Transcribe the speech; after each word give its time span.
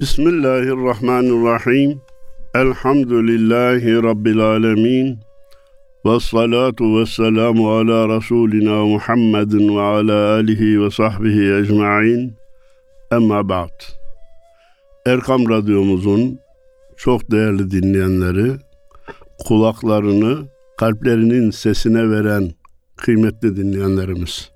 Bismillahirrahmanirrahim. 0.00 2.00
Elhamdülillahi 2.54 4.02
Rabbil 4.02 4.40
alemin. 4.40 5.18
Ve 6.06 6.20
salatu 6.20 7.00
ve 7.00 7.06
selamu 7.06 7.70
ala 7.70 8.16
Resulina 8.16 8.84
Muhammedin 8.84 9.76
ve 9.76 9.80
ala 9.80 10.32
alihi 10.32 10.82
ve 10.82 10.90
sahbihi 10.90 11.54
ecma'in. 11.54 12.36
Emma 13.12 13.48
ba'd. 13.48 13.82
Erkam 15.06 15.48
Radyomuzun 15.48 16.38
çok 16.96 17.30
değerli 17.30 17.70
dinleyenleri, 17.70 18.52
kulaklarını 19.38 20.48
kalplerinin 20.76 21.50
sesine 21.50 22.10
veren 22.10 22.50
kıymetli 22.96 23.56
dinleyenlerimiz. 23.56 24.50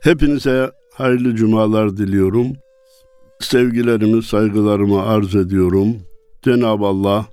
Hepinize 0.00 0.70
hayırlı 0.94 1.34
cumalar 1.34 1.96
diliyorum. 1.96 2.46
Sevgilerimi, 3.44 4.22
saygılarımı 4.22 5.02
arz 5.02 5.34
ediyorum. 5.36 5.96
Cenab-ı 6.42 6.86
Allah 6.86 7.26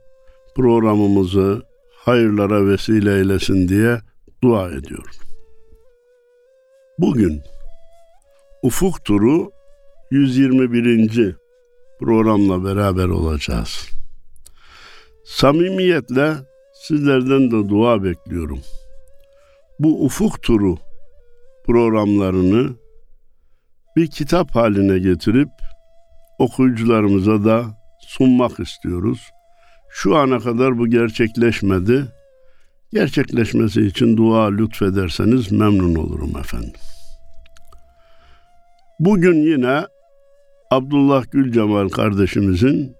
programımızı 0.55 1.63
hayırlara 1.95 2.67
vesile 2.67 3.15
eylesin 3.19 3.67
diye 3.67 3.99
dua 4.43 4.69
ediyorum. 4.69 5.15
Bugün 6.99 7.41
Ufuk 8.63 9.05
Turu 9.05 9.51
121. 10.11 11.35
programla 11.99 12.63
beraber 12.63 13.05
olacağız. 13.05 13.89
Samimiyetle 15.25 16.33
sizlerden 16.73 17.51
de 17.51 17.69
dua 17.69 18.03
bekliyorum. 18.03 18.59
Bu 19.79 20.05
Ufuk 20.05 20.43
Turu 20.43 20.77
programlarını 21.65 22.75
bir 23.95 24.07
kitap 24.07 24.55
haline 24.55 24.99
getirip 24.99 25.49
okuyucularımıza 26.39 27.43
da 27.45 27.65
sunmak 27.99 28.59
istiyoruz. 28.59 29.29
Şu 29.89 30.17
ana 30.17 30.39
kadar 30.39 30.77
bu 30.77 30.87
gerçekleşmedi. 30.87 32.05
Gerçekleşmesi 32.93 33.81
için 33.81 34.17
dua 34.17 34.51
lütfederseniz 34.51 35.51
memnun 35.51 35.95
olurum 35.95 36.37
efendim. 36.37 36.73
Bugün 38.99 39.43
yine 39.43 39.85
Abdullah 40.71 41.31
Gülcemal 41.31 41.89
kardeşimizin 41.89 42.95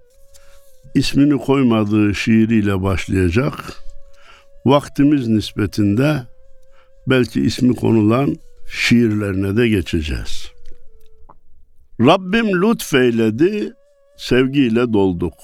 ismini 0.94 1.38
koymadığı 1.38 2.14
şiiriyle 2.14 2.82
başlayacak. 2.82 3.74
Vaktimiz 4.64 5.28
nispetinde 5.28 6.22
belki 7.06 7.40
ismi 7.40 7.74
konulan 7.74 8.36
şiirlerine 8.72 9.56
de 9.56 9.68
geçeceğiz. 9.68 10.49
Rabbim 12.06 12.62
lütfeyledi, 12.62 13.72
sevgiyle 14.16 14.92
dolduk. 14.92 15.34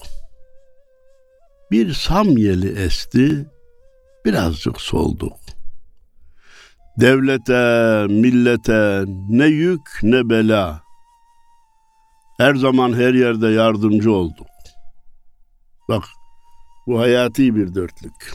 Bir 1.70 1.92
samyeli 1.92 2.82
esti, 2.82 3.46
birazcık 4.24 4.80
solduk. 4.80 5.36
Devlete, 7.00 8.06
millete 8.14 9.04
ne 9.28 9.46
yük 9.46 9.80
ne 10.02 10.28
bela. 10.30 10.82
Her 12.38 12.54
zaman 12.54 12.92
her 12.92 13.14
yerde 13.14 13.48
yardımcı 13.48 14.12
olduk. 14.12 14.46
Bak 15.88 16.04
bu 16.86 17.00
hayati 17.00 17.56
bir 17.56 17.74
dörtlük. 17.74 18.32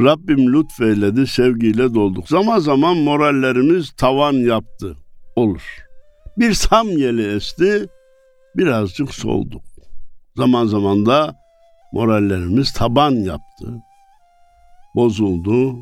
Rabbim 0.00 0.52
lütfeyledi, 0.52 1.26
sevgiyle 1.26 1.94
dolduk. 1.94 2.28
Zaman 2.28 2.58
zaman 2.58 2.96
morallerimiz 2.96 3.90
tavan 3.90 4.32
yaptı. 4.32 4.96
Olur. 5.36 5.87
Bir 6.38 6.54
samyeli 6.54 7.36
esti, 7.36 7.88
birazcık 8.56 9.14
solduk. 9.14 9.62
Zaman 10.36 10.66
zaman 10.66 11.06
da 11.06 11.36
morallerimiz 11.92 12.72
taban 12.72 13.10
yaptı. 13.10 13.74
Bozuldu. 14.94 15.76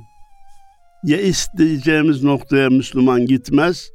Ya 1.04 1.20
isteyeceğimiz 1.20 2.22
noktaya 2.22 2.70
Müslüman 2.70 3.26
gitmez 3.26 3.90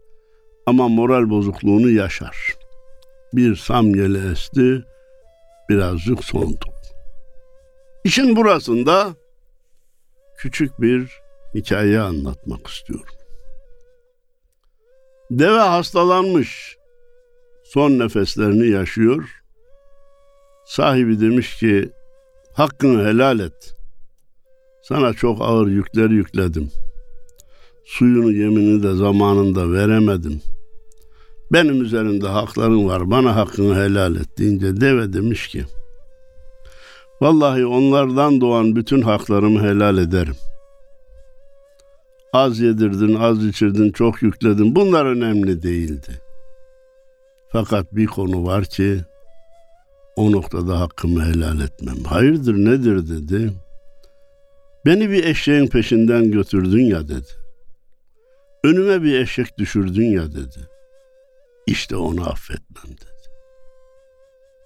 ama 0.66 0.88
moral 0.88 1.30
bozukluğunu 1.30 1.90
yaşar. 1.90 2.38
Bir 3.34 3.56
samyeli 3.56 4.32
esti, 4.32 4.84
birazcık 5.70 6.24
soldu. 6.24 6.66
İşin 8.04 8.36
burasında 8.36 9.16
küçük 10.38 10.82
bir 10.82 11.12
hikaye 11.56 12.00
anlatmak 12.00 12.68
istiyorum. 12.68 13.21
Deve 15.32 15.60
hastalanmış. 15.60 16.78
Son 17.64 18.00
nefeslerini 18.00 18.68
yaşıyor. 18.68 19.24
Sahibi 20.66 21.20
demiş 21.20 21.60
ki 21.60 21.90
hakkını 22.54 23.06
helal 23.06 23.40
et. 23.40 23.76
Sana 24.84 25.14
çok 25.14 25.42
ağır 25.42 25.68
yükler 25.68 26.10
yükledim. 26.10 26.72
Suyunu 27.86 28.32
yemini 28.32 28.84
de 28.84 28.94
zamanında 28.96 29.72
veremedim. 29.72 30.42
Benim 31.52 31.82
üzerimde 31.82 32.28
hakların 32.28 32.88
var. 32.88 33.12
Bana 33.12 33.36
hakkını 33.36 33.76
helal 33.76 34.16
et 34.16 34.38
deyince 34.38 34.82
deve 34.82 35.14
demiş 35.14 35.48
ki 35.48 35.66
Vallahi 37.22 37.66
onlardan 37.66 38.42
doğan 38.42 38.76
bütün 38.76 39.02
haklarımı 39.02 39.62
helal 39.62 39.98
ederim. 39.98 40.36
Az 42.34 42.60
yedirdin, 42.60 43.16
az 43.16 43.46
içirdin, 43.46 43.92
çok 43.92 44.22
yükledin. 44.22 44.76
Bunlar 44.76 45.06
önemli 45.06 45.64
değildi. 45.64 46.22
Fakat 47.52 47.96
bir 47.96 48.06
konu 48.06 48.46
var 48.46 48.66
ki 48.66 49.02
o 50.16 50.32
noktada 50.32 50.80
hakkımı 50.80 51.26
helal 51.26 51.60
etmem. 51.60 52.04
Hayırdır 52.04 52.54
nedir 52.54 53.10
dedi. 53.10 53.54
Beni 54.86 55.10
bir 55.10 55.24
eşeğin 55.24 55.68
peşinden 55.68 56.32
götürdün 56.32 56.86
ya 56.86 57.08
dedi. 57.08 57.32
Önüme 58.64 59.04
bir 59.04 59.20
eşek 59.20 59.58
düşürdün 59.58 60.06
ya 60.06 60.32
dedi. 60.32 60.60
İşte 61.68 61.96
onu 61.96 62.30
affetmem 62.30 62.98
dedi. 62.98 63.12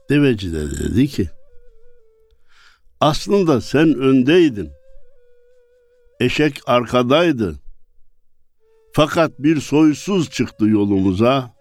Deveci 0.09 0.53
de 0.53 0.72
dedi 0.72 1.08
ki 1.08 1.30
aslında 3.00 3.62
sen 3.62 3.94
öndeydin. 4.00 4.72
Eşek 6.20 6.53
arkadaydı. 6.66 7.56
Fakat 8.94 9.31
bir 9.40 9.62
soysuz 9.62 10.30
çıktı 10.30 10.66
yolumuza. 10.66 11.52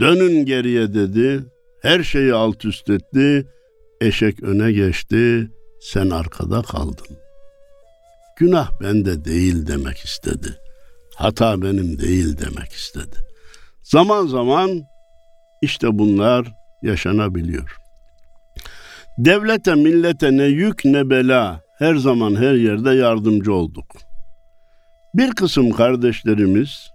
Dönün 0.00 0.44
geriye 0.44 0.94
dedi. 0.94 1.44
Her 1.82 2.02
şeyi 2.02 2.34
alt 2.34 2.64
üst 2.64 2.90
etti. 2.90 3.46
Eşek 4.00 4.42
öne 4.42 4.72
geçti. 4.72 5.50
Sen 5.80 6.10
arkada 6.10 6.62
kaldın. 6.62 7.18
Günah 8.38 8.80
bende 8.80 9.24
değil 9.24 9.66
demek 9.66 9.98
istedi. 9.98 10.58
Hata 11.16 11.62
benim 11.62 11.98
değil 11.98 12.38
demek 12.38 12.72
istedi. 12.72 13.16
Zaman 13.82 14.26
zaman 14.26 14.82
işte 15.62 15.98
bunlar 15.98 16.54
yaşanabiliyor. 16.82 17.76
Devlete 19.18 19.74
millete 19.74 20.36
ne 20.36 20.44
yük 20.44 20.84
ne 20.84 21.10
bela 21.10 21.60
her 21.78 21.94
zaman 21.94 22.34
her 22.34 22.54
yerde 22.54 22.90
yardımcı 22.90 23.52
olduk. 23.52 23.86
Bir 25.14 25.34
kısım 25.34 25.70
kardeşlerimiz 25.70 26.90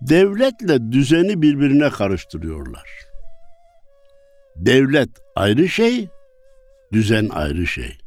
devletle 0.00 0.92
düzeni 0.92 1.42
birbirine 1.42 1.90
karıştırıyorlar. 1.90 2.90
Devlet 4.56 5.08
ayrı 5.36 5.68
şey, 5.68 6.08
düzen 6.92 7.28
ayrı 7.28 7.66
şey. 7.66 7.98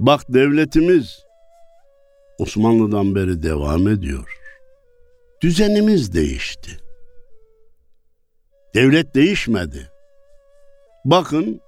Bak 0.00 0.20
devletimiz 0.28 1.26
Osmanlı'dan 2.38 3.14
beri 3.14 3.42
devam 3.42 3.88
ediyor. 3.88 4.38
Düzenimiz 5.42 6.14
değişti. 6.14 6.70
Devlet 8.74 9.14
değişmedi. 9.14 9.90
Bakın 11.04 11.60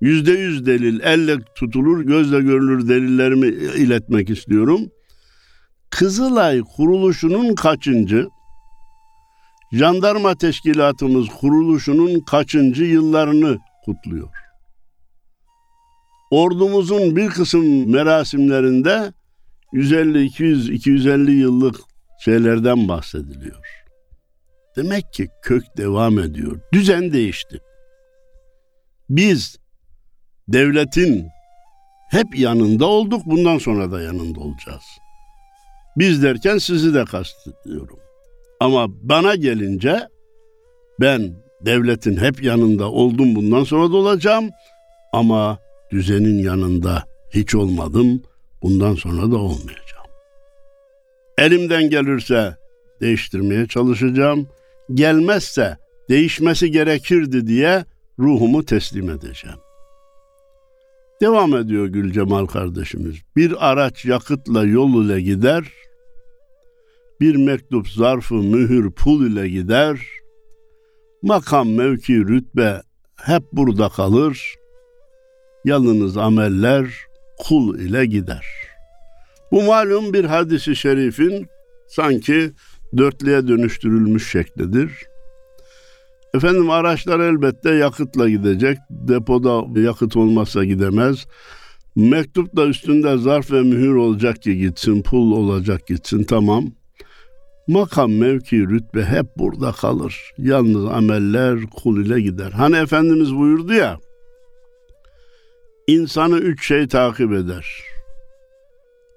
yüzde 0.00 0.32
yüz 0.32 0.66
delil, 0.66 1.00
elle 1.00 1.38
tutulur, 1.54 2.00
gözle 2.00 2.40
görülür 2.40 2.88
delillerimi 2.88 3.46
iletmek 3.76 4.30
istiyorum. 4.30 4.80
Kızılay 5.90 6.60
kuruluşunun 6.76 7.54
kaçıncı, 7.54 8.28
jandarma 9.72 10.34
teşkilatımız 10.34 11.28
kuruluşunun 11.28 12.20
kaçıncı 12.20 12.84
yıllarını 12.84 13.58
kutluyor. 13.84 14.28
Ordumuzun 16.30 17.16
bir 17.16 17.28
kısım 17.28 17.90
merasimlerinde 17.90 19.12
150 19.72 20.24
200 20.24 20.70
250 20.70 21.30
yıllık 21.32 21.76
şeylerden 22.24 22.88
bahsediliyor. 22.88 23.66
Demek 24.76 25.12
ki 25.12 25.28
kök 25.42 25.76
devam 25.76 26.18
ediyor. 26.18 26.60
Düzen 26.72 27.12
değişti. 27.12 27.60
Biz 29.10 29.58
devletin 30.48 31.28
hep 32.10 32.38
yanında 32.38 32.86
olduk. 32.86 33.22
Bundan 33.26 33.58
sonra 33.58 33.92
da 33.92 34.02
yanında 34.02 34.40
olacağız. 34.40 34.84
Biz 35.96 36.22
derken 36.22 36.58
sizi 36.58 36.94
de 36.94 37.04
kastediyorum. 37.04 37.98
Ama 38.60 38.86
bana 38.88 39.34
gelince 39.34 40.08
ben 41.00 41.32
devletin 41.60 42.16
hep 42.16 42.42
yanında 42.42 42.90
oldum 42.90 43.34
bundan 43.34 43.64
sonra 43.64 43.92
da 43.92 43.96
olacağım 43.96 44.50
ama 45.12 45.58
düzenin 45.90 46.38
yanında 46.38 47.04
hiç 47.30 47.54
olmadım 47.54 48.22
bundan 48.62 48.94
sonra 48.94 49.30
da 49.30 49.36
olmayacağım. 49.36 50.06
Elimden 51.38 51.90
gelirse 51.90 52.56
değiştirmeye 53.00 53.66
çalışacağım. 53.66 54.48
Gelmezse 54.94 55.76
değişmesi 56.08 56.70
gerekirdi 56.70 57.46
diye 57.46 57.84
ruhumu 58.18 58.64
teslim 58.64 59.10
edeceğim. 59.10 59.58
Devam 61.20 61.56
ediyor 61.56 61.86
Gül 61.86 62.12
Cemal 62.12 62.46
kardeşimiz. 62.46 63.16
Bir 63.36 63.70
araç 63.70 64.04
yakıtla 64.04 64.64
yol 64.64 65.04
ile 65.04 65.20
gider, 65.20 65.72
bir 67.20 67.36
mektup 67.36 67.88
zarfı 67.88 68.34
mühür 68.34 68.90
pul 68.90 69.26
ile 69.26 69.48
gider, 69.48 70.00
makam 71.22 71.74
mevki 71.74 72.14
rütbe 72.14 72.82
hep 73.16 73.42
burada 73.52 73.88
kalır, 73.88 74.54
yalnız 75.64 76.16
ameller 76.16 76.86
kul 77.38 77.78
ile 77.78 78.06
gider. 78.06 78.46
Bu 79.52 79.62
malum 79.62 80.12
bir 80.12 80.24
hadisi 80.24 80.76
şerifin 80.76 81.46
sanki 81.88 82.52
dörtlüye 82.96 83.48
dönüştürülmüş 83.48 84.30
şeklidir. 84.30 84.92
Efendim 86.36 86.70
araçlar 86.70 87.20
elbette 87.20 87.70
yakıtla 87.70 88.28
gidecek. 88.28 88.78
Depoda 88.90 89.80
yakıt 89.80 90.16
olmazsa 90.16 90.64
gidemez. 90.64 91.26
Mektup 91.96 92.56
da 92.56 92.66
üstünde 92.66 93.16
zarf 93.18 93.52
ve 93.52 93.62
mühür 93.62 93.94
olacak 93.94 94.42
ki 94.42 94.58
gitsin, 94.58 95.02
pul 95.02 95.32
olacak 95.32 95.86
gitsin 95.86 96.24
tamam. 96.24 96.64
Makam, 97.68 98.12
mevki, 98.12 98.68
rütbe 98.68 99.04
hep 99.04 99.26
burada 99.36 99.72
kalır. 99.72 100.32
Yalnız 100.38 100.84
ameller 100.84 101.58
kul 101.62 102.06
ile 102.06 102.20
gider. 102.20 102.50
Hani 102.50 102.76
Efendimiz 102.76 103.36
buyurdu 103.36 103.72
ya, 103.72 103.98
insanı 105.86 106.38
üç 106.38 106.66
şey 106.66 106.88
takip 106.88 107.32
eder. 107.32 107.66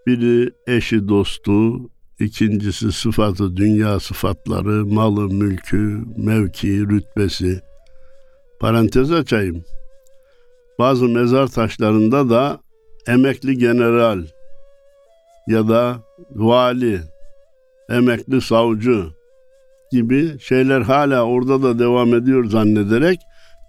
Biri 0.07 0.51
eşi, 0.67 1.07
dostu, 1.07 1.79
İkincisi 2.19 2.91
sıfatı, 2.91 3.57
dünya 3.57 3.99
sıfatları, 3.99 4.85
malı, 4.85 5.29
mülkü, 5.29 6.03
mevki, 6.17 6.67
rütbesi. 6.67 7.61
Parantez 8.59 9.11
açayım. 9.11 9.63
Bazı 10.79 11.05
mezar 11.05 11.47
taşlarında 11.47 12.29
da 12.29 12.59
emekli 13.07 13.57
general 13.57 14.25
ya 15.47 15.67
da 15.67 16.03
vali, 16.31 17.01
emekli 17.89 18.41
savcı 18.41 19.05
gibi 19.91 20.39
şeyler 20.39 20.81
hala 20.81 21.23
orada 21.23 21.63
da 21.63 21.79
devam 21.79 22.13
ediyor 22.13 22.45
zannederek 22.45 23.19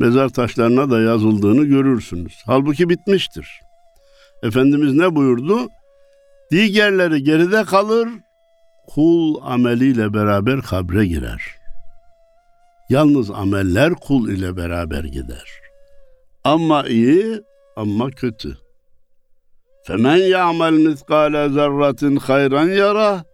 mezar 0.01 0.29
taşlarına 0.29 0.91
da 0.91 1.01
yazıldığını 1.01 1.65
görürsünüz. 1.65 2.35
Halbuki 2.47 2.89
bitmiştir. 2.89 3.61
Efendimiz 4.43 4.95
ne 4.95 5.15
buyurdu? 5.15 5.69
Diğerleri 6.51 7.23
geride 7.23 7.65
kalır, 7.65 8.09
kul 8.95 9.35
ameliyle 9.43 10.15
beraber 10.15 10.61
kabre 10.61 11.07
girer. 11.07 11.43
Yalnız 12.89 13.31
ameller 13.31 13.95
kul 13.95 14.29
ile 14.29 14.57
beraber 14.57 15.05
gider. 15.05 15.49
Ama 16.45 16.89
iyi 16.89 17.43
ama 17.77 18.11
kötü. 18.11 18.59
Femen 19.87 20.17
ya'mel 20.17 20.73
miskale 20.73 21.49
zerratin 21.49 22.17
hayran 22.17 22.69
yara 22.69 23.25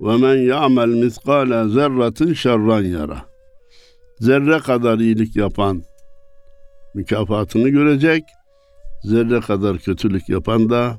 ve 0.00 0.16
men 0.16 0.36
ya'mel 0.36 0.88
miskale 0.88 1.68
zerratin 1.68 2.34
şerran 2.34 2.82
yara. 2.82 3.18
Zerre 4.18 4.58
kadar 4.58 4.98
iyilik 4.98 5.36
yapan 5.36 5.82
mükafatını 6.94 7.68
görecek, 7.68 8.24
zerre 9.04 9.40
kadar 9.40 9.78
kötülük 9.78 10.28
yapan 10.28 10.70
da 10.70 10.98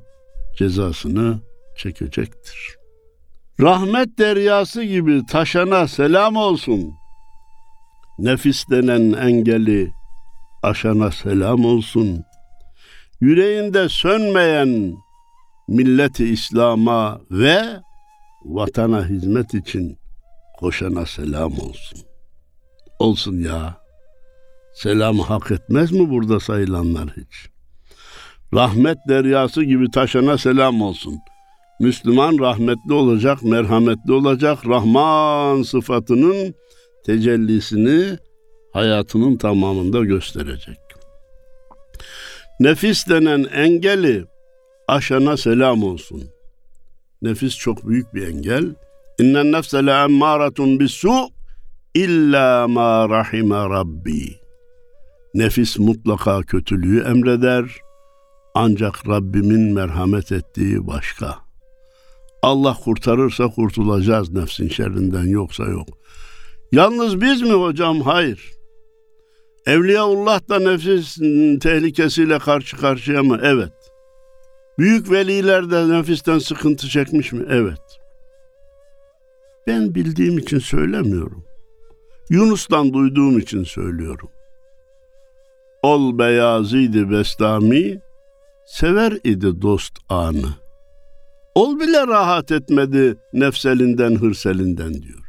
cezasını 0.58 1.40
çekecektir.'' 1.76 2.83
Rahmet 3.62 4.20
deryası 4.20 4.84
gibi 4.84 5.26
taşana 5.26 5.88
selam 5.88 6.36
olsun. 6.36 6.94
Nefis 8.20 8.70
denen 8.70 9.14
engeli 9.14 9.94
aşana 10.64 11.12
selam 11.12 11.66
olsun. 11.66 12.24
Yüreğinde 13.22 13.90
sönmeyen 13.90 14.94
milleti 15.68 16.26
İslam'a 16.30 17.22
ve 17.32 17.62
vatana 18.46 19.06
hizmet 19.06 19.54
için 19.54 19.98
koşana 20.60 21.06
selam 21.06 21.52
olsun. 21.52 22.00
Olsun 23.00 23.40
ya. 23.40 23.78
Selam 24.76 25.20
hak 25.20 25.52
etmez 25.52 25.92
mi 25.92 26.10
burada 26.10 26.40
sayılanlar 26.40 27.10
hiç? 27.10 27.50
Rahmet 28.54 28.98
deryası 29.08 29.64
gibi 29.64 29.92
taşana 29.92 30.38
selam 30.38 30.82
olsun.'' 30.82 31.33
Müslüman 31.84 32.40
rahmetli 32.40 32.94
olacak, 32.94 33.44
merhametli 33.44 34.14
olacak, 34.14 34.68
Rahman 34.68 35.62
sıfatının 35.62 36.56
tecellisini 37.06 38.18
hayatının 38.74 39.38
tamamında 39.38 40.00
gösterecek. 40.00 40.78
Nefis 42.60 43.10
denen 43.10 43.44
engeli 43.44 44.26
aşana 44.88 45.38
selam 45.38 45.84
olsun. 45.84 46.24
Nefis 47.22 47.58
çok 47.58 47.88
büyük 47.88 48.14
bir 48.14 48.28
engel. 48.28 48.76
İnnen 49.20 49.52
nefse 49.52 49.86
le 49.86 49.92
emmâretun 49.92 50.80
bis-su 50.80 51.30
illa 51.96 52.68
ma 52.68 53.10
rahime 53.10 53.70
rabbi. 53.70 54.40
Nefis 55.34 55.80
mutlaka 55.80 56.42
kötülüğü 56.42 57.04
emreder. 57.04 57.66
Ancak 58.56 59.08
Rabbimin 59.08 59.74
merhamet 59.74 60.32
ettiği 60.32 60.88
başka. 60.88 61.44
Allah 62.44 62.78
kurtarırsa 62.84 63.48
kurtulacağız 63.48 64.34
nefsin 64.34 64.70
şerrinden 64.70 65.28
yoksa 65.28 65.64
yok. 65.64 65.88
Yalnız 66.72 67.22
biz 67.22 67.42
mi 67.42 67.54
hocam? 67.54 68.02
Hayır. 68.02 68.52
Evliyaullah 69.66 70.50
da 70.50 70.60
nefsin 70.60 71.60
tehlikesiyle 71.60 72.40
karşı 72.40 72.78
karşıya 72.78 73.24
mı? 73.24 73.40
Evet. 73.44 73.74
Büyük 74.80 75.12
veliler 75.12 75.72
de 75.72 75.90
nefisten 75.90 76.40
sıkıntı 76.40 76.88
çekmiş 76.88 77.34
mi? 77.34 77.46
Evet. 77.50 78.00
Ben 79.68 79.96
bildiğim 79.96 80.38
için 80.38 80.60
söylemiyorum. 80.60 81.46
Yunus'tan 82.30 82.94
duyduğum 82.94 83.40
için 83.40 83.64
söylüyorum. 83.64 84.30
Ol 85.84 86.18
beyazıydı 86.18 87.12
Bestami, 87.12 88.02
sever 88.66 89.12
idi 89.24 89.62
dost 89.62 89.94
anı. 90.10 90.63
Ol 91.56 91.80
bile 91.80 92.08
rahat 92.08 92.52
etmedi 92.52 93.16
nefselinden 93.34 94.16
hırselinden 94.16 94.94
diyor. 94.94 95.24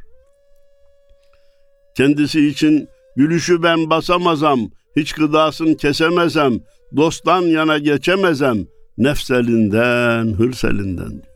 Kendisi 1.97 2.47
için 2.47 2.89
gülüşü 3.15 3.63
ben 3.63 3.89
basamazam, 3.89 4.59
hiç 4.95 5.13
gıdasını 5.13 5.77
kesemezem, 5.77 6.59
dosttan 6.95 7.41
yana 7.41 7.77
geçemezem, 7.77 8.65
nefselinden, 8.97 10.33
hırselinden 10.33 11.09
diyor. 11.09 11.35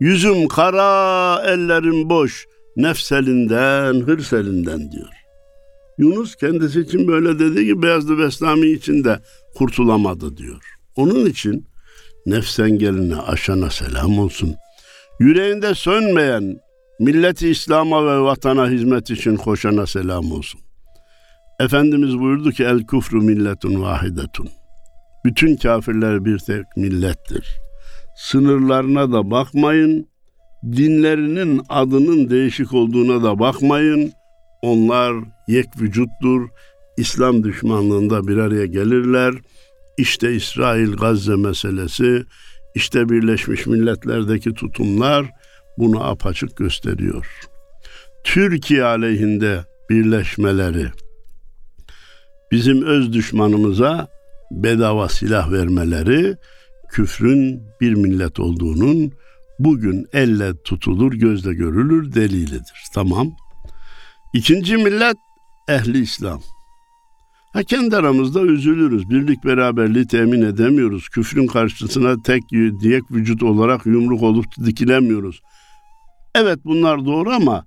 Yüzüm 0.00 0.48
kara, 0.48 1.42
ellerim 1.46 2.10
boş, 2.10 2.46
nefselinden, 2.76 3.94
hırselinden 3.94 4.92
diyor. 4.92 5.08
Yunus 5.98 6.36
kendisi 6.36 6.80
için 6.80 7.08
böyle 7.08 7.38
dedi 7.38 7.66
ki 7.66 7.82
Beyazlı 7.82 8.18
Beslami 8.18 8.66
için 8.66 9.04
de 9.04 9.20
kurtulamadı 9.54 10.36
diyor. 10.36 10.62
Onun 10.96 11.26
için 11.26 11.64
nefsen 12.30 12.70
geline 12.70 13.16
aşana 13.16 13.70
selam 13.70 14.18
olsun. 14.18 14.54
Yüreğinde 15.20 15.74
sönmeyen 15.74 16.56
milleti 17.00 17.48
İslam'a 17.48 18.06
ve 18.06 18.20
vatana 18.20 18.68
hizmet 18.70 19.10
için 19.10 19.36
koşana 19.36 19.86
selam 19.86 20.32
olsun. 20.32 20.60
Efendimiz 21.60 22.18
buyurdu 22.18 22.50
ki 22.50 22.64
el 22.64 22.86
kufru 22.86 23.22
milletun 23.22 23.82
vahidetun. 23.82 24.48
Bütün 25.24 25.56
kafirler 25.56 26.24
bir 26.24 26.38
tek 26.38 26.64
millettir. 26.76 27.46
Sınırlarına 28.16 29.12
da 29.12 29.30
bakmayın, 29.30 30.06
dinlerinin 30.64 31.60
adının 31.68 32.30
değişik 32.30 32.74
olduğuna 32.74 33.22
da 33.22 33.38
bakmayın. 33.38 34.12
Onlar 34.62 35.14
yek 35.48 35.66
vücuttur. 35.80 36.48
İslam 36.96 37.44
düşmanlığında 37.44 38.28
bir 38.28 38.36
araya 38.36 38.66
gelirler.'' 38.66 39.57
İşte 39.98 40.32
İsrail-Gazze 40.34 41.36
meselesi, 41.36 42.24
işte 42.74 43.08
Birleşmiş 43.08 43.66
Milletler'deki 43.66 44.54
tutumlar 44.54 45.30
bunu 45.78 46.04
apaçık 46.04 46.56
gösteriyor. 46.56 47.26
Türkiye 48.24 48.84
aleyhinde 48.84 49.64
birleşmeleri, 49.90 50.86
bizim 52.52 52.82
öz 52.82 53.12
düşmanımıza 53.12 54.08
bedava 54.50 55.08
silah 55.08 55.52
vermeleri, 55.52 56.36
küfrün 56.88 57.62
bir 57.80 57.94
millet 57.94 58.40
olduğunun 58.40 59.12
bugün 59.58 60.06
elle 60.12 60.62
tutulur, 60.62 61.12
gözle 61.12 61.54
görülür 61.54 62.14
delilidir. 62.14 62.82
Tamam. 62.94 63.36
İkinci 64.34 64.76
millet 64.76 65.16
ehli 65.68 65.98
İslam. 65.98 66.42
Ha 67.52 67.62
kendi 67.62 67.96
aramızda 67.96 68.42
üzülürüz. 68.42 69.10
Birlik 69.10 69.44
beraberliği 69.44 70.06
temin 70.06 70.42
edemiyoruz. 70.42 71.08
Küfrün 71.08 71.46
karşısına 71.46 72.22
tek 72.22 72.42
diyek 72.80 73.02
vücut 73.10 73.42
olarak 73.42 73.86
yumruk 73.86 74.22
olup 74.22 74.46
dikilemiyoruz. 74.64 75.40
Evet 76.34 76.58
bunlar 76.64 77.06
doğru 77.06 77.30
ama 77.30 77.66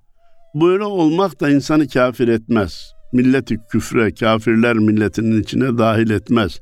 böyle 0.55 0.83
olmak 0.83 1.41
da 1.41 1.49
insanı 1.49 1.87
kafir 1.87 2.27
etmez. 2.27 2.93
Milleti 3.13 3.57
küfre, 3.71 4.13
kafirler 4.13 4.75
milletinin 4.75 5.41
içine 5.41 5.77
dahil 5.77 6.09
etmez. 6.09 6.59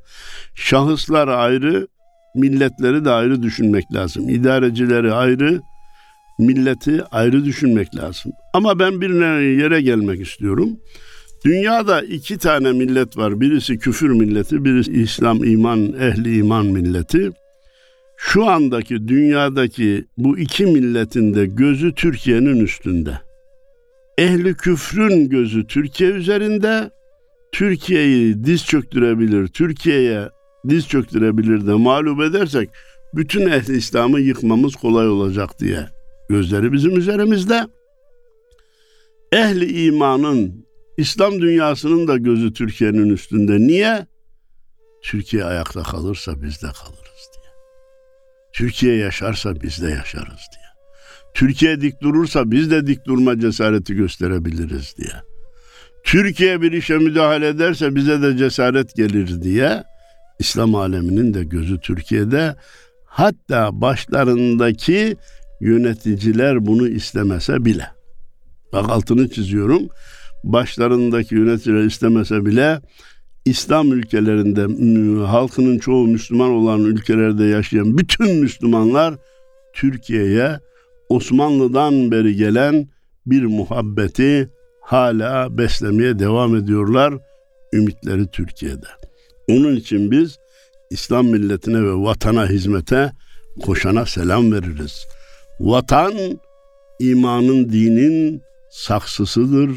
Şahıslar 0.54 1.28
ayrı, 1.28 1.88
milletleri 2.34 3.04
de 3.04 3.10
ayrı 3.10 3.42
düşünmek 3.42 3.84
lazım. 3.94 4.28
İdarecileri 4.28 5.12
ayrı, 5.12 5.60
milleti 6.38 7.04
ayrı 7.04 7.44
düşünmek 7.44 7.96
lazım. 7.96 8.32
Ama 8.52 8.78
ben 8.78 9.00
bir 9.00 9.10
yere 9.58 9.82
gelmek 9.82 10.20
istiyorum. 10.20 10.70
Dünyada 11.44 12.02
iki 12.02 12.38
tane 12.38 12.72
millet 12.72 13.16
var. 13.16 13.40
Birisi 13.40 13.78
küfür 13.78 14.10
milleti, 14.10 14.64
birisi 14.64 14.92
İslam 14.92 15.44
iman, 15.44 15.92
ehli 15.92 16.36
iman 16.36 16.66
milleti. 16.66 17.30
Şu 18.16 18.46
andaki 18.46 19.08
dünyadaki 19.08 20.04
bu 20.16 20.38
iki 20.38 20.66
milletin 20.66 21.34
de 21.34 21.46
gözü 21.46 21.94
Türkiye'nin 21.94 22.60
üstünde. 22.60 23.20
Ehli 24.18 24.54
küfrün 24.54 25.28
gözü 25.28 25.66
Türkiye 25.66 26.10
üzerinde. 26.10 26.90
Türkiye'yi 27.52 28.44
diz 28.44 28.66
çöktürebilir, 28.66 29.48
Türkiye'ye 29.48 30.28
diz 30.68 30.88
çöktürebilir 30.88 31.66
de 31.66 31.72
mağlup 31.72 32.20
edersek 32.20 32.70
bütün 33.14 33.50
ehli 33.50 33.76
İslam'ı 33.76 34.20
yıkmamız 34.20 34.76
kolay 34.76 35.08
olacak 35.08 35.60
diye. 35.60 35.86
Gözleri 36.28 36.72
bizim 36.72 36.96
üzerimizde. 36.96 37.66
Ehli 39.32 39.84
imanın 39.86 40.64
İslam 41.00 41.40
dünyasının 41.40 42.08
da 42.08 42.16
gözü 42.16 42.52
Türkiye'nin 42.52 43.08
üstünde. 43.08 43.58
Niye? 43.58 44.06
Türkiye 45.02 45.44
ayakta 45.44 45.82
kalırsa 45.82 46.42
biz 46.42 46.62
de 46.62 46.66
kalırız 46.66 47.30
diye. 47.34 47.52
Türkiye 48.52 48.96
yaşarsa 48.96 49.60
biz 49.60 49.82
de 49.82 49.90
yaşarız 49.90 50.26
diye. 50.52 50.70
Türkiye 51.34 51.80
dik 51.80 52.02
durursa 52.02 52.50
biz 52.50 52.70
de 52.70 52.86
dik 52.86 53.06
durma 53.06 53.40
cesareti 53.40 53.94
gösterebiliriz 53.94 54.94
diye. 54.98 55.12
Türkiye 56.04 56.62
bir 56.62 56.72
işe 56.72 56.98
müdahale 56.98 57.48
ederse 57.48 57.94
bize 57.94 58.22
de 58.22 58.36
cesaret 58.36 58.96
gelir 58.96 59.42
diye 59.42 59.84
İslam 60.38 60.74
aleminin 60.74 61.34
de 61.34 61.44
gözü 61.44 61.80
Türkiye'de. 61.80 62.56
Hatta 63.04 63.80
başlarındaki 63.80 65.16
yöneticiler 65.60 66.66
bunu 66.66 66.88
istemese 66.88 67.64
bile. 67.64 67.86
Bak 68.72 68.90
altını 68.90 69.30
çiziyorum 69.30 69.88
başlarındaki 70.44 71.34
yöneticiler 71.34 71.82
istemese 71.82 72.46
bile 72.46 72.80
İslam 73.44 73.92
ülkelerinde 73.92 74.60
halkının 75.26 75.78
çoğu 75.78 76.06
Müslüman 76.06 76.50
olan 76.50 76.80
ülkelerde 76.80 77.44
yaşayan 77.44 77.98
bütün 77.98 78.34
Müslümanlar 78.34 79.14
Türkiye'ye 79.74 80.58
Osmanlı'dan 81.08 82.10
beri 82.10 82.36
gelen 82.36 82.88
bir 83.26 83.44
muhabbeti 83.44 84.50
hala 84.80 85.58
beslemeye 85.58 86.18
devam 86.18 86.56
ediyorlar. 86.56 87.14
Ümitleri 87.72 88.30
Türkiye'de. 88.30 88.86
Onun 89.48 89.76
için 89.76 90.10
biz 90.10 90.38
İslam 90.90 91.26
milletine 91.26 91.82
ve 91.82 91.94
vatana 91.94 92.46
hizmete 92.48 93.12
koşana 93.62 94.06
selam 94.06 94.52
veririz. 94.52 95.06
Vatan 95.60 96.12
imanın, 96.98 97.68
dinin 97.72 98.42
saksısıdır, 98.70 99.70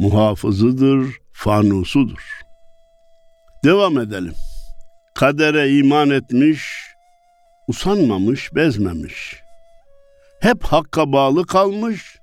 muhafızıdır, 0.00 1.16
fanusudur. 1.32 2.40
Devam 3.64 3.98
edelim. 3.98 4.34
Kadere 5.14 5.70
iman 5.70 6.10
etmiş, 6.10 6.62
usanmamış, 7.68 8.54
bezmemiş. 8.54 9.36
Hep 10.40 10.64
hakka 10.64 11.12
bağlı 11.12 11.46
kalmış 11.46 12.18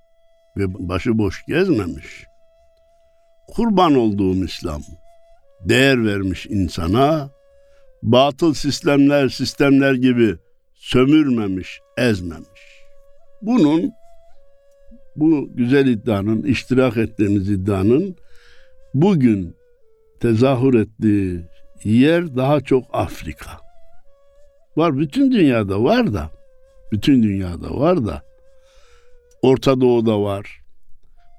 ve 0.57 0.63
başıboş 0.89 1.45
gezmemiş. 1.47 2.25
Kurban 3.47 3.95
olduğum 3.95 4.45
İslam 4.45 4.81
değer 5.61 6.05
vermiş 6.05 6.45
insana, 6.45 7.29
batıl 8.03 8.53
sistemler 8.53 9.29
sistemler 9.29 9.93
gibi 9.93 10.35
sömürmemiş, 10.75 11.79
ezmemiş. 11.97 12.61
Bunun 13.41 13.91
bu 15.17 15.49
güzel 15.55 15.87
iddianın, 15.87 16.43
iştirak 16.43 16.97
ettiğimiz 16.97 17.49
iddianın 17.49 18.15
bugün 18.93 19.55
tezahür 20.19 20.73
ettiği 20.73 21.41
yer 21.83 22.35
daha 22.35 22.61
çok 22.61 22.83
Afrika. 22.93 23.51
Var 24.77 24.97
bütün 24.97 25.31
dünyada 25.31 25.83
var 25.83 26.13
da 26.13 26.31
bütün 26.91 27.23
dünyada 27.23 27.79
var 27.79 28.05
da 28.05 28.21
Orta 29.41 29.81
Doğu'da 29.81 30.21
var. 30.21 30.61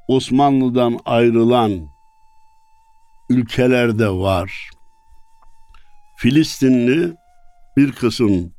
Osmanlı'dan 0.09 0.99
ayrılan 1.05 1.87
ülkelerde 3.31 4.09
var. 4.09 4.71
Filistinli 6.17 7.13
bir 7.77 7.93
kısım 7.93 8.53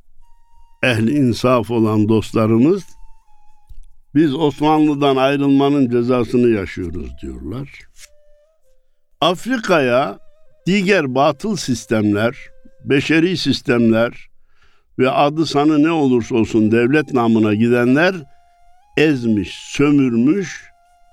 ehli 0.82 1.16
insaf 1.16 1.70
olan 1.70 2.08
dostlarımız 2.08 2.84
biz 4.14 4.34
Osmanlı'dan 4.34 5.16
ayrılmanın 5.16 5.90
cezasını 5.90 6.48
yaşıyoruz 6.48 7.10
diyorlar. 7.22 7.68
Afrika'ya 9.20 10.18
diğer 10.66 11.14
batıl 11.14 11.56
sistemler, 11.56 12.36
beşeri 12.84 13.36
sistemler 13.36 14.30
ve 14.98 15.10
adı 15.10 15.46
sanı 15.46 15.82
ne 15.82 15.90
olursa 15.90 16.34
olsun 16.34 16.72
devlet 16.72 17.12
namına 17.14 17.54
gidenler 17.54 18.14
ezmiş, 18.96 19.54
sömürmüş, 19.54 20.64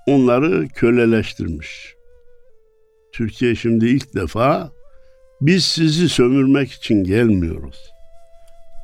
onları 0.06 0.68
köleleştirmiş. 0.68 1.94
Türkiye 3.12 3.54
şimdi 3.54 3.86
ilk 3.86 4.14
defa 4.14 4.70
biz 5.40 5.64
sizi 5.64 6.08
sömürmek 6.08 6.72
için 6.72 7.04
gelmiyoruz. 7.04 7.76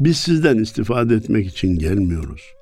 Biz 0.01 0.17
sizden 0.17 0.59
istifade 0.59 1.15
etmek 1.15 1.47
için 1.47 1.79
gelmiyoruz. 1.79 2.54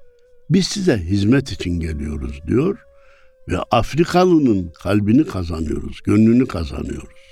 Biz 0.52 0.66
size 0.66 0.96
hizmet 0.96 1.52
için 1.52 1.80
geliyoruz 1.80 2.40
diyor 2.46 2.78
ve 3.48 3.58
Afrikalının 3.70 4.72
kalbini 4.82 5.26
kazanıyoruz, 5.26 6.00
gönlünü 6.04 6.46
kazanıyoruz. 6.46 7.22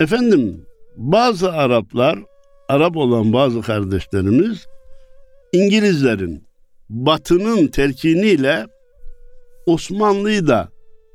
Efendim 0.00 0.66
bazı 0.96 1.52
Araplar, 1.52 2.18
Arap 2.68 2.96
olan 2.96 3.32
bazı 3.32 3.62
kardeşlerimiz 3.62 4.66
İngilizlerin 5.52 6.44
batının 6.90 7.66
telkiniyle 7.66 8.66
Osmanlı'yı 9.66 10.46
da 10.46 10.68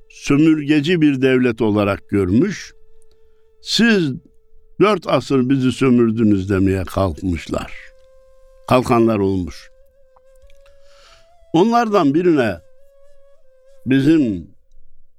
sömürgeci 0.10 1.02
bir 1.02 1.22
devlet 1.22 1.62
olarak 1.62 2.10
görmüş. 2.10 2.74
Siz 3.62 4.14
dört 4.82 5.08
asır 5.08 5.50
bizi 5.50 5.72
sömürdünüz 5.72 6.50
demeye 6.50 6.84
kalkmışlar. 6.84 7.74
Kalkanlar 8.68 9.18
olmuş. 9.18 9.73
Onlardan 11.54 12.14
birine 12.14 12.60
bizim 13.86 14.48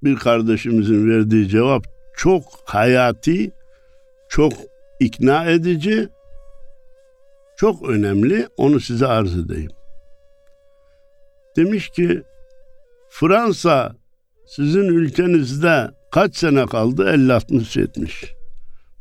bir 0.04 0.16
kardeşimizin 0.16 1.10
verdiği 1.10 1.48
cevap 1.48 1.84
çok 2.16 2.42
hayati, 2.64 3.50
çok 4.28 4.52
ikna 5.00 5.50
edici, 5.50 6.08
çok 7.56 7.88
önemli. 7.88 8.48
Onu 8.56 8.80
size 8.80 9.06
arz 9.06 9.38
edeyim. 9.38 9.70
Demiş 11.56 11.88
ki 11.88 12.22
Fransa 13.08 13.96
sizin 14.46 14.84
ülkenizde 14.84 15.90
kaç 16.10 16.36
sene 16.36 16.66
kaldı? 16.66 17.02
50-60-70. 17.02 18.34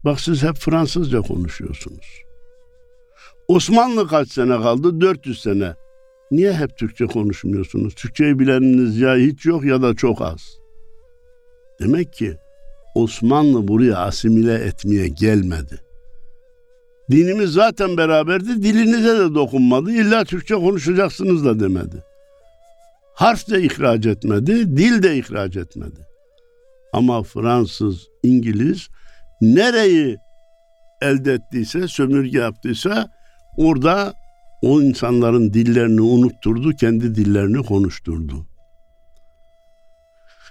Bak 0.06 0.20
siz 0.20 0.44
hep 0.44 0.56
Fransızca 0.56 1.22
konuşuyorsunuz. 1.22 2.24
Osmanlı 3.48 4.08
kaç 4.08 4.32
sene 4.32 4.62
kaldı? 4.62 5.02
400 5.02 5.42
sene. 5.42 5.76
Niye 6.34 6.54
hep 6.54 6.78
Türkçe 6.78 7.06
konuşmuyorsunuz? 7.06 7.96
Türkçeyi 7.96 8.40
bileniniz 8.40 9.00
ya 9.00 9.16
hiç 9.16 9.46
yok 9.46 9.66
ya 9.66 9.82
da 9.82 9.96
çok 9.96 10.22
az. 10.22 10.42
Demek 11.80 12.14
ki 12.14 12.38
Osmanlı 12.96 13.68
buraya 13.68 13.98
asimile 13.98 14.54
etmeye 14.54 15.08
gelmedi. 15.08 15.82
Dinimiz 17.12 17.52
zaten 17.52 17.98
beraberdi, 17.98 18.64
dilinize 18.64 19.20
de 19.20 19.36
dokunmadı. 19.36 19.92
İlla 19.92 20.26
Türkçe 20.26 20.56
konuşacaksınız 20.56 21.46
da 21.46 21.60
demedi. 21.60 22.04
Harf 23.14 23.50
de 23.50 23.62
ihraç 23.62 24.06
etmedi, 24.06 24.78
dil 24.78 25.04
de 25.04 25.18
ihraç 25.18 25.58
etmedi. 25.58 26.08
Ama 26.94 27.24
Fransız, 27.24 28.08
İngiliz 28.24 28.88
nereyi 29.42 30.18
elde 31.02 31.34
ettiyse, 31.34 31.88
sömürge 31.88 32.40
yaptıysa 32.40 33.08
orada 33.58 34.14
o 34.64 34.82
insanların 34.82 35.54
dillerini 35.54 36.02
unutturdu, 36.02 36.72
kendi 36.72 37.16
dillerini 37.16 37.64
konuşturdu. 37.66 38.46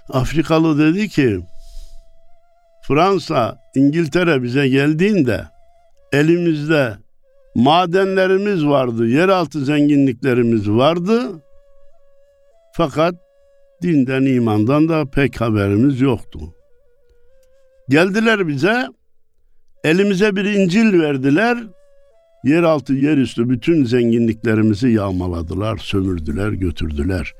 Afrikalı 0.09 0.79
dedi 0.79 1.09
ki, 1.09 1.39
Fransa, 2.87 3.57
İngiltere 3.75 4.43
bize 4.43 4.67
geldiğinde 4.67 5.43
elimizde 6.13 6.97
madenlerimiz 7.55 8.65
vardı, 8.65 9.07
yeraltı 9.07 9.65
zenginliklerimiz 9.65 10.69
vardı. 10.69 11.41
Fakat 12.73 13.15
dinden, 13.81 14.25
imandan 14.25 14.89
da 14.89 15.05
pek 15.05 15.41
haberimiz 15.41 16.01
yoktu. 16.01 16.39
Geldiler 17.89 18.47
bize, 18.47 18.87
elimize 19.83 20.35
bir 20.35 20.45
İncil 20.45 21.01
verdiler. 21.01 21.57
Yeraltı, 22.43 22.93
yerüstü 22.93 23.49
bütün 23.49 23.85
zenginliklerimizi 23.85 24.89
yağmaladılar, 24.89 25.77
sömürdüler, 25.77 26.51
götürdüler. 26.51 27.33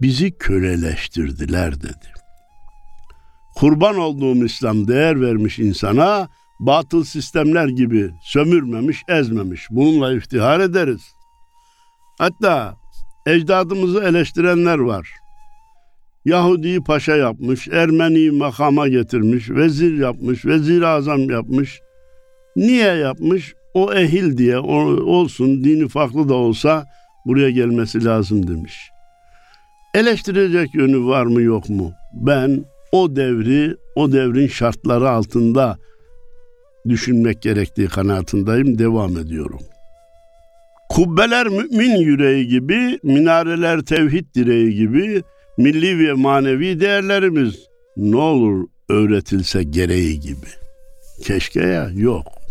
Bizi 0.00 0.30
köleleştirdiler 0.30 1.82
dedi. 1.82 2.12
Kurban 3.56 3.96
olduğum 3.96 4.44
İslam 4.44 4.88
değer 4.88 5.20
vermiş 5.20 5.58
insana, 5.58 6.28
batıl 6.60 7.04
sistemler 7.04 7.68
gibi 7.68 8.10
sömürmemiş, 8.22 9.02
ezmemiş. 9.08 9.66
Bununla 9.70 10.12
iftihar 10.12 10.60
ederiz. 10.60 11.02
Hatta 12.18 12.76
ecdadımızı 13.26 14.00
eleştirenler 14.00 14.78
var. 14.78 15.08
Yahudi'yi 16.24 16.84
paşa 16.84 17.16
yapmış, 17.16 17.68
Ermeni'yi 17.68 18.30
makama 18.30 18.88
getirmiş, 18.88 19.50
vezir 19.50 19.98
yapmış, 19.98 20.46
vezir 20.46 20.82
azam 20.82 21.30
yapmış. 21.30 21.80
Niye 22.56 22.94
yapmış? 22.94 23.54
O 23.74 23.92
ehil 23.92 24.38
diye 24.38 24.58
o, 24.58 24.76
olsun, 25.04 25.64
dini 25.64 25.88
farklı 25.88 26.28
da 26.28 26.34
olsa 26.34 26.86
buraya 27.26 27.50
gelmesi 27.50 28.04
lazım 28.04 28.48
demiş. 28.48 28.90
Eleştirecek 29.94 30.74
yönü 30.74 31.04
var 31.06 31.26
mı 31.26 31.42
yok 31.42 31.68
mu? 31.68 31.92
Ben 32.12 32.64
o 32.92 33.16
devri, 33.16 33.76
o 33.96 34.12
devrin 34.12 34.46
şartları 34.46 35.10
altında 35.10 35.78
düşünmek 36.88 37.42
gerektiği 37.42 37.88
kanaatindeyim, 37.88 38.78
devam 38.78 39.18
ediyorum. 39.18 39.60
Kubbeler 40.88 41.48
mümin 41.48 41.96
yüreği 41.96 42.48
gibi, 42.48 42.98
minareler 43.02 43.80
tevhid 43.80 44.34
direği 44.34 44.74
gibi 44.74 45.22
milli 45.58 45.98
ve 45.98 46.12
manevi 46.12 46.80
değerlerimiz 46.80 47.54
ne 47.96 48.16
olur 48.16 48.66
öğretilse 48.88 49.62
gereği 49.62 50.20
gibi. 50.20 50.46
Keşke 51.24 51.60
ya 51.60 51.90
yok. 51.94 52.41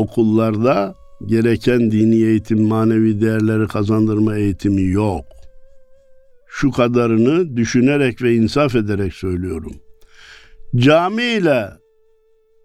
Okullarda 0.00 0.94
gereken 1.26 1.90
dini 1.90 2.16
eğitim, 2.16 2.68
manevi 2.68 3.20
değerleri 3.20 3.68
kazandırma 3.68 4.36
eğitimi 4.36 4.82
yok. 4.82 5.24
Şu 6.46 6.70
kadarını 6.70 7.56
düşünerek 7.56 8.22
ve 8.22 8.34
insaf 8.34 8.74
ederek 8.74 9.14
söylüyorum. 9.14 9.72
Cami 10.76 11.22
ile 11.22 11.68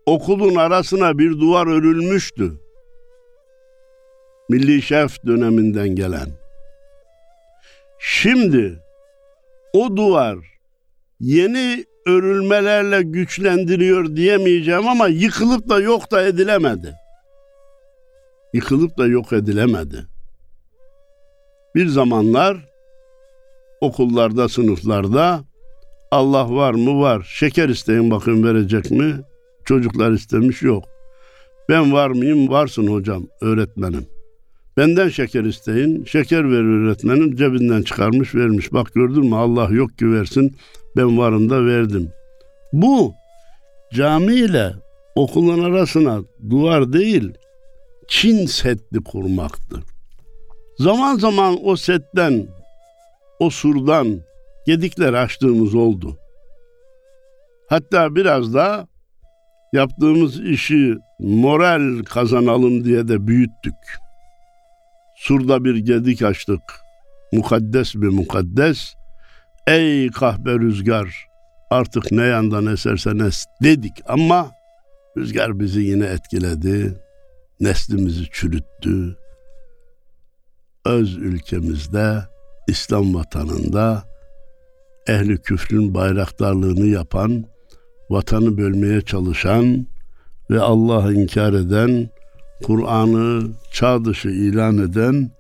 okulun 0.06 0.56
arasına 0.56 1.18
bir 1.18 1.32
duvar 1.32 1.68
örülmüştü. 1.68 2.52
Milli 4.50 4.82
Şef 4.82 5.26
döneminden 5.26 5.90
gelen. 5.90 6.28
Şimdi 8.00 8.80
o 9.74 9.98
duvar 9.98 10.38
yeni 11.20 11.86
örülmelerle 12.08 13.02
güçlendiriyor 13.02 14.16
diyemeyeceğim 14.16 14.88
ama 14.88 15.08
yıkılıp 15.08 15.70
da 15.70 15.80
yok 15.80 16.12
da 16.12 16.28
edilemedi. 16.28 17.05
Yıkılıp 18.56 18.98
da 18.98 19.08
yok 19.08 19.34
edilemedi. 19.34 20.06
Bir 21.76 21.88
zamanlar 21.88 22.58
okullarda, 23.82 24.50
sınıflarda 24.50 25.44
Allah 26.12 26.56
var 26.56 26.74
mı? 26.74 27.00
Var. 27.00 27.28
Şeker 27.40 27.70
isteyin 27.70 28.12
bakın 28.12 28.44
verecek 28.44 28.92
mi? 28.92 29.16
Çocuklar 29.66 30.12
istemiş 30.12 30.62
yok. 30.62 30.84
Ben 31.70 31.94
var 31.94 32.10
mıyım? 32.10 32.50
Varsın 32.50 32.88
hocam, 32.88 33.24
öğretmenim. 33.42 34.06
Benden 34.78 35.10
şeker 35.10 35.44
isteyin. 35.44 36.06
Şeker 36.06 36.52
verir 36.52 36.86
öğretmenim. 36.86 37.36
Cebinden 37.36 37.82
çıkarmış 37.82 38.36
vermiş. 38.36 38.74
Bak 38.74 38.94
gördün 38.94 39.26
mü 39.26 39.36
Allah 39.36 39.70
yok 39.72 39.98
ki 39.98 40.12
versin. 40.12 40.56
Ben 40.98 41.18
varım 41.18 41.50
da 41.50 41.66
verdim. 41.66 42.10
Bu 42.74 43.14
cami 43.94 44.34
ile 44.34 44.74
okulun 45.16 45.64
arasına 45.64 46.22
duvar 46.50 46.94
değil, 46.94 47.34
Çin 48.08 48.46
setli 48.46 49.04
kurmaktı. 49.04 49.80
Zaman 50.80 51.18
zaman 51.18 51.58
o 51.64 51.76
setten, 51.76 52.48
o 53.40 53.50
surdan 53.50 54.22
gedikler 54.66 55.14
açtığımız 55.14 55.76
oldu. 55.76 56.18
Hatta 57.70 58.16
biraz 58.16 58.54
da 58.54 58.88
yaptığımız 59.74 60.40
işi 60.40 60.96
moral 61.20 62.04
kazanalım 62.04 62.86
diye 62.86 63.08
de 63.08 63.28
büyüttük. 63.28 64.00
Surda 65.18 65.64
bir 65.64 65.76
gedik 65.76 66.22
açtık. 66.22 66.62
Mukaddes 67.34 67.96
bir 67.96 68.08
mukaddes. 68.08 68.94
Ey 69.68 70.12
kahpe 70.12 70.52
rüzgar 70.52 71.28
artık 71.70 72.12
ne 72.12 72.24
yandan 72.24 72.66
esersen 72.66 73.20
es 73.20 73.46
dedik 73.64 73.94
ama 74.08 74.52
rüzgar 75.18 75.60
bizi 75.60 75.82
yine 75.82 76.06
etkiledi. 76.06 77.05
Neslimizi 77.60 78.26
çürüttü. 78.32 79.18
Öz 80.86 81.18
ülkemizde, 81.18 82.24
İslam 82.68 83.16
vatanında 83.16 84.04
ehli 85.08 85.38
küfrün 85.38 85.94
bayraktarlığını 85.94 86.86
yapan, 86.86 87.46
vatanı 88.10 88.58
bölmeye 88.58 89.02
çalışan 89.02 89.88
ve 90.50 90.60
Allah'ı 90.60 91.14
inkar 91.14 91.54
eden 91.54 92.10
Kur'an'ı 92.64 93.52
çağ 93.72 94.06
dışı 94.06 94.30
ilan 94.30 94.78
eden 94.78 95.32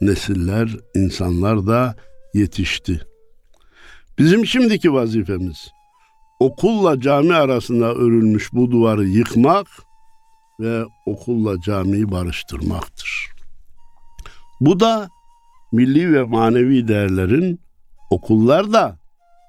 nesiller, 0.00 0.76
insanlar 0.94 1.66
da 1.66 1.94
yetişti. 2.34 3.00
Bizim 4.18 4.46
şimdiki 4.46 4.92
vazifemiz 4.92 5.68
okulla 6.42 7.00
cami 7.00 7.34
arasında 7.34 7.94
örülmüş 7.94 8.52
bu 8.52 8.70
duvarı 8.70 9.04
yıkmak 9.04 9.66
ve 10.62 10.84
okulla 11.06 11.60
camiyi 11.60 12.10
barıştırmaktır. 12.10 13.26
Bu 14.60 14.80
da 14.80 15.08
milli 15.72 16.12
ve 16.12 16.22
manevi 16.22 16.88
değerlerin 16.88 17.60
okullarda 18.10 18.98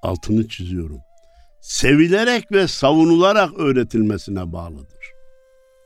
altını 0.04 0.48
çiziyorum. 0.48 1.00
Sevilerek 1.62 2.52
ve 2.52 2.68
savunularak 2.68 3.60
öğretilmesine 3.60 4.52
bağlıdır. 4.54 5.04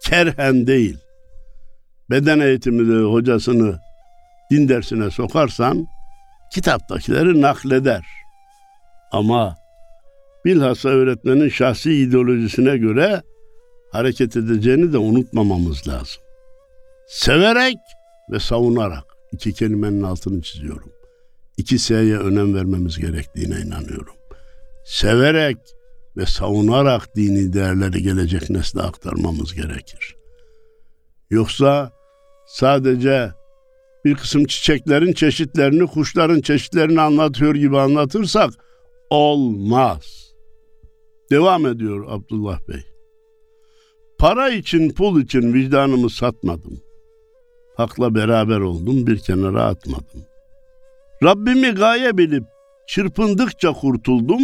Kerhen 0.03 0.67
değil 0.67 0.97
beden 2.09 2.39
eğitimini 2.39 3.11
hocasını 3.11 3.79
din 4.51 4.69
dersine 4.69 5.11
sokarsan 5.11 5.87
kitaptakileri 6.53 7.41
nakleder. 7.41 8.05
Ama 9.11 9.55
bilhassa 10.45 10.89
öğretmenin 10.89 11.49
şahsi 11.49 11.93
ideolojisine 11.93 12.77
göre 12.77 13.21
hareket 13.91 14.37
edeceğini 14.37 14.93
de 14.93 14.97
unutmamamız 14.97 15.87
lazım. 15.87 16.21
Severek 17.07 17.77
ve 18.31 18.39
savunarak 18.39 19.03
iki 19.31 19.53
kelimenin 19.53 20.03
altını 20.03 20.41
çiziyorum. 20.41 20.91
İki 21.57 21.79
S'ye 21.79 22.17
önem 22.17 22.55
vermemiz 22.55 22.97
gerektiğine 22.97 23.55
inanıyorum. 23.59 24.15
Severek 24.85 25.57
ve 26.17 26.25
savunarak 26.25 27.15
dini 27.15 27.53
değerleri 27.53 28.03
gelecek 28.03 28.49
nesle 28.49 28.81
aktarmamız 28.81 29.53
gerekir. 29.53 30.15
Yoksa 31.29 31.91
sadece 32.47 33.31
bir 34.05 34.15
kısım 34.15 34.45
çiçeklerin 34.45 35.13
çeşitlerini, 35.13 35.87
kuşların 35.87 36.41
çeşitlerini 36.41 37.01
anlatıyor 37.01 37.55
gibi 37.55 37.79
anlatırsak 37.79 38.53
olmaz. 39.09 40.33
Devam 41.31 41.65
ediyor 41.65 42.05
Abdullah 42.09 42.59
Bey. 42.69 42.96
Para 44.19 44.49
için, 44.49 44.89
pul 44.89 45.21
için 45.21 45.53
vicdanımı 45.53 46.09
satmadım. 46.09 46.81
Hakla 47.75 48.15
beraber 48.15 48.59
oldum, 48.59 49.07
bir 49.07 49.19
kenara 49.19 49.63
atmadım. 49.63 50.25
Rabbimi 51.23 51.71
gaye 51.71 52.17
bilip 52.17 52.43
çırpındıkça 52.87 53.73
kurtuldum. 53.73 54.41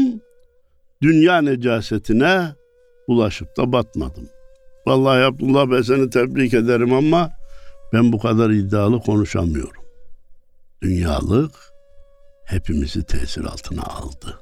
Dünya 1.01 1.41
necasetine 1.41 2.55
bulaşıp 3.07 3.57
da 3.57 3.71
batmadım. 3.71 4.29
Vallahi 4.87 5.23
Abdullah 5.23 5.71
Bey 5.71 5.83
seni 5.83 6.09
tebrik 6.09 6.53
ederim 6.53 6.93
ama 6.93 7.31
ben 7.93 8.11
bu 8.13 8.19
kadar 8.19 8.49
iddialı 8.49 8.99
konuşamıyorum. 8.99 9.83
Dünyalık 10.81 11.51
hepimizi 12.45 13.03
tesir 13.03 13.43
altına 13.43 13.83
aldı. 13.83 14.39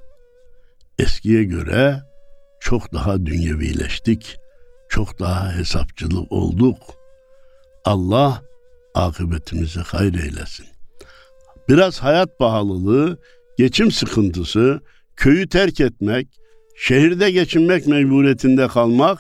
Eskiye 1.00 1.44
göre 1.44 2.02
çok 2.60 2.94
daha 2.94 3.26
dünyevileştik, 3.26 4.38
çok 4.92 5.20
daha 5.20 5.56
hesapçılık 5.56 6.32
olduk. 6.32 6.78
Allah 7.86 8.42
akıbetimizi 8.96 9.80
hayır 9.80 10.14
eylesin. 10.14 10.66
Biraz 11.70 12.00
hayat 12.00 12.40
pahalılığı, 12.40 13.20
geçim 13.58 13.92
sıkıntısı, 13.92 14.82
köyü 15.16 15.50
terk 15.50 15.80
etmek, 15.80 16.28
Şehirde 16.84 17.32
geçinmek 17.32 17.88
mecburiyetinde 17.88 18.68
kalmak 18.68 19.20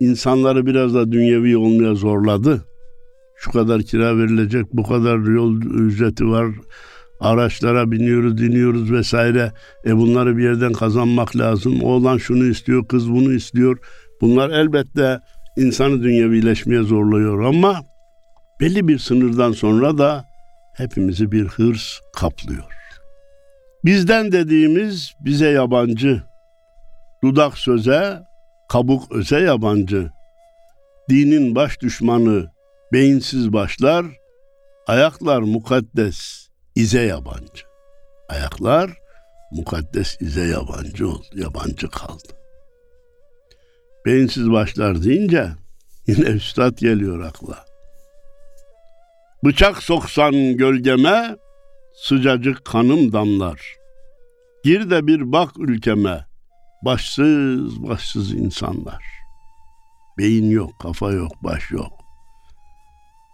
insanları 0.00 0.66
biraz 0.66 0.94
da 0.94 1.12
dünyevi 1.12 1.56
olmaya 1.56 1.94
zorladı. 1.94 2.64
Şu 3.36 3.50
kadar 3.50 3.82
kira 3.82 4.18
verilecek, 4.18 4.66
bu 4.72 4.82
kadar 4.82 5.18
yol 5.18 5.62
ücreti 5.62 6.28
var, 6.28 6.46
araçlara 7.20 7.90
biniyoruz, 7.90 8.38
diniyoruz 8.38 8.92
vesaire. 8.92 9.52
E 9.86 9.96
bunları 9.96 10.36
bir 10.36 10.42
yerden 10.42 10.72
kazanmak 10.72 11.36
lazım. 11.36 11.82
Oğlan 11.82 12.18
şunu 12.18 12.44
istiyor, 12.44 12.88
kız 12.88 13.10
bunu 13.10 13.32
istiyor. 13.32 13.78
Bunlar 14.20 14.50
elbette 14.50 15.20
insanı 15.56 16.02
dünyevileşmeye 16.02 16.82
zorluyor 16.82 17.44
ama 17.44 17.82
belli 18.60 18.88
bir 18.88 18.98
sınırdan 18.98 19.52
sonra 19.52 19.98
da 19.98 20.24
hepimizi 20.76 21.32
bir 21.32 21.44
hırs 21.44 22.00
kaplıyor. 22.16 22.64
Bizden 23.84 24.32
dediğimiz 24.32 25.12
bize 25.20 25.48
yabancı. 25.48 26.22
Dudak 27.24 27.58
söze, 27.58 28.22
kabuk 28.68 29.12
öze 29.12 29.40
yabancı. 29.40 30.10
Dinin 31.08 31.54
baş 31.54 31.80
düşmanı 31.80 32.50
beyinsiz 32.92 33.52
başlar, 33.52 34.06
ayaklar 34.86 35.40
mukaddes 35.40 36.48
ize 36.74 37.02
yabancı. 37.02 37.64
Ayaklar 38.28 38.90
mukaddes 39.52 40.16
ize 40.20 40.46
yabancı 40.46 41.08
oldu, 41.08 41.26
yabancı 41.34 41.90
kaldı. 41.90 42.39
Beyinsiz 44.06 44.50
başlar 44.50 45.02
deyince 45.02 45.48
yine 46.06 46.26
üstad 46.28 46.78
geliyor 46.78 47.20
akla. 47.20 47.64
Bıçak 49.44 49.82
soksan 49.82 50.56
gölgeme, 50.56 51.36
sıcacık 51.94 52.64
kanım 52.64 53.12
damlar. 53.12 53.76
Gir 54.64 54.90
de 54.90 55.06
bir 55.06 55.32
bak 55.32 55.50
ülkeme, 55.58 56.26
başsız 56.84 57.82
başsız 57.82 58.32
insanlar. 58.32 59.04
Beyin 60.18 60.50
yok, 60.50 60.70
kafa 60.80 61.12
yok, 61.12 61.32
baş 61.42 61.70
yok. 61.70 61.92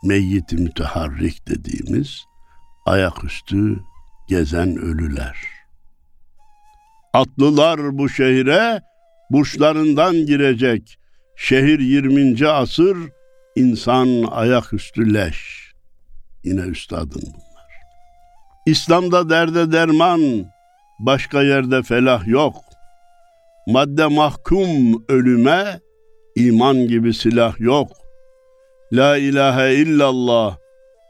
Meyyit 0.05 0.53
müteharrik 0.53 1.49
dediğimiz 1.49 2.25
ayaküstü 2.87 3.81
gezen 4.29 4.77
ölüler. 4.77 5.37
Atlılar 7.13 7.99
bu 7.99 8.09
şehre 8.09 8.81
burçlarından 9.31 10.27
girecek. 10.27 10.99
Şehir 11.37 11.81
20. 11.81 12.49
asır 12.49 12.97
insan 13.57 14.23
ayaküstü 14.31 15.15
leş. 15.15 15.73
Yine 16.45 16.61
üstadın 16.61 17.23
bunlar. 17.23 17.71
İslam'da 18.67 19.31
derde 19.31 19.73
derman, 19.73 20.47
başka 20.99 21.43
yerde 21.43 21.83
felah 21.83 22.27
yok. 22.27 22.55
Madde 23.67 24.07
mahkum 24.07 25.05
ölüme, 25.09 25.81
iman 26.37 26.89
gibi 26.89 27.15
silah 27.15 27.61
yok. 27.61 27.91
La 28.93 29.17
ilahe 29.17 29.75
illallah, 29.75 30.57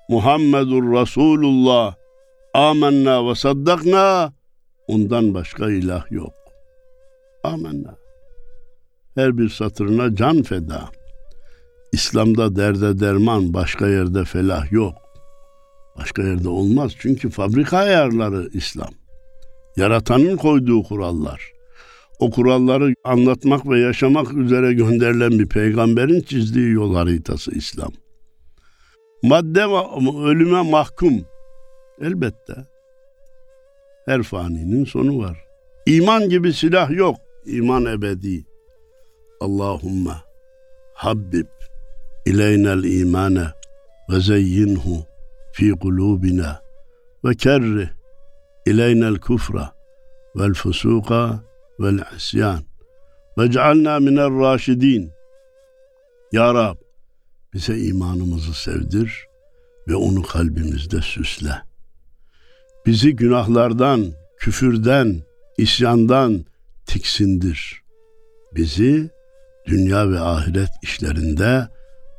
Muhammedur 0.09 1.00
Resulullah, 1.00 1.94
amenna 2.55 3.29
ve 3.29 3.35
saddakna, 3.35 4.33
ondan 4.88 5.35
başka 5.35 5.70
ilah 5.70 6.11
yok. 6.11 6.35
Amenna. 7.44 8.06
Her 9.16 9.38
bir 9.38 9.48
satırına 9.48 10.14
can 10.14 10.42
feda. 10.42 10.88
İslam'da 11.92 12.57
derde 12.57 13.00
derman, 13.00 13.55
başka 13.55 13.88
yerde 13.88 14.24
felah 14.24 14.72
yok. 14.72 14.94
Başka 15.98 16.22
yerde 16.22 16.48
olmaz 16.48 16.92
çünkü 16.98 17.31
fabrika 17.31 17.79
ayarları 17.79 18.48
İslam. 18.52 18.90
Yaratanın 19.76 20.37
koyduğu 20.37 20.83
kurallar. 20.83 21.52
O 22.18 22.31
kuralları 22.31 22.94
anlatmak 23.05 23.68
ve 23.68 23.81
yaşamak 23.81 24.35
üzere 24.35 24.72
gönderilen 24.72 25.31
bir 25.31 25.48
peygamberin 25.48 26.20
çizdiği 26.20 26.70
yol 26.70 26.94
haritası 26.94 27.50
İslam. 27.55 27.92
Madde 29.22 29.64
ölüme 30.24 30.62
mahkum. 30.62 31.20
Elbette. 32.00 32.55
Her 34.07 34.22
faninin 34.22 34.85
sonu 34.85 35.18
var. 35.18 35.44
İman 35.87 36.29
gibi 36.29 36.52
silah 36.52 36.90
yok. 36.90 37.16
İman 37.46 37.85
ebedi. 37.85 38.56
Allahümme 39.40 40.14
habbib 40.94 41.46
ileynel 42.27 42.85
imane 42.85 43.46
ve 44.11 44.20
zeyyinhu 44.20 45.07
fi 45.53 45.70
kulubina 45.70 46.61
ve 47.25 47.35
kerrih 47.35 47.88
ileynel 48.66 49.16
kufra 49.20 49.72
vel 50.37 50.55
fusuka 50.55 51.40
vel 51.81 51.99
isyan 52.16 52.61
ve 53.38 53.51
cealna 53.51 54.01
minel 54.01 54.40
raşidin. 54.40 55.12
Ya 56.33 56.55
Rab 56.55 56.77
bize 57.55 57.79
imanımızı 57.79 58.55
sevdir 58.55 59.27
ve 59.88 59.94
onu 59.94 60.22
kalbimizde 60.22 61.01
süsle. 61.01 61.62
Bizi 62.87 63.16
günahlardan, 63.16 64.12
küfürden, 64.38 65.22
isyandan 65.59 66.44
tiksindir. 66.87 67.83
Bizi 68.55 69.11
dünya 69.66 70.11
ve 70.11 70.20
ahiret 70.20 70.70
işlerinde 70.83 71.68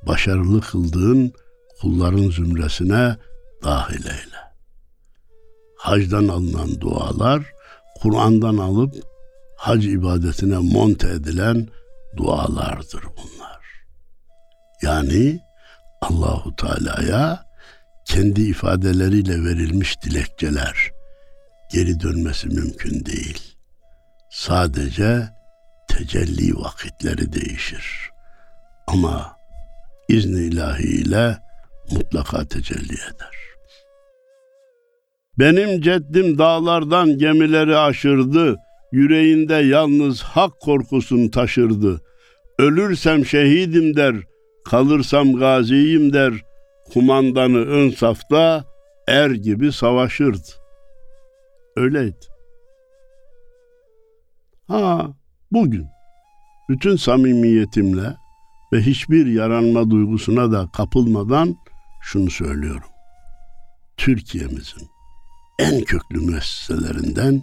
başarılı 0.04 0.62
kıldığın 0.62 1.34
kulların 1.82 2.30
zümresine 2.30 3.18
dahil 3.64 4.06
eyle. 4.06 4.38
Hacdan 5.78 6.28
alınan 6.28 6.82
dualar, 6.82 7.44
Kur'an'dan 8.02 8.58
alıp 8.58 8.96
hac 9.58 9.86
ibadetine 9.86 10.58
monte 10.58 11.10
edilen 11.10 11.68
dualardır 12.18 13.04
bunlar. 13.04 13.62
Yani 14.82 15.40
Allahu 16.02 16.56
Teala'ya 16.56 17.46
kendi 18.06 18.42
ifadeleriyle 18.42 19.44
verilmiş 19.44 20.02
dilekçeler 20.02 20.92
geri 21.72 22.00
dönmesi 22.00 22.48
mümkün 22.48 23.06
değil. 23.06 23.56
Sadece 24.32 25.37
tecelli 25.88 26.56
vakitleri 26.56 27.34
değişir. 27.34 28.10
Ama 28.88 29.38
izni 30.10 30.42
ilahiyle 30.42 31.38
mutlaka 31.92 32.46
tecelli 32.48 32.94
eder. 32.94 33.38
Benim 35.40 35.82
ceddim 35.82 36.38
dağlardan 36.38 37.18
gemileri 37.18 37.78
aşırdı, 37.78 38.56
yüreğinde 38.92 39.54
yalnız 39.54 40.22
hak 40.22 40.60
korkusunu 40.60 41.32
taşırdı. 41.32 42.02
Ölürsem 42.60 43.26
şehidim 43.26 43.96
der, 43.96 44.16
kalırsam 44.66 45.34
gaziyim 45.34 46.14
der, 46.14 46.34
kumandanı 46.94 47.58
ön 47.58 47.90
safta 47.90 48.66
er 49.08 49.30
gibi 49.30 49.72
savaşırdı. 49.72 50.50
Öyleydi. 51.76 52.26
Ha, 54.68 55.08
bugün 55.52 55.88
bütün 56.70 56.96
samimiyetimle 56.96 58.16
ve 58.74 58.82
hiçbir 58.82 59.26
yaranma 59.26 59.90
duygusuna 59.90 60.52
da 60.52 60.70
kapılmadan 60.74 61.56
şunu 62.02 62.30
söylüyorum. 62.30 62.90
Türkiye'mizin 63.98 64.90
en 65.60 65.82
köklü 65.82 66.20
müesseselerinden 66.20 67.42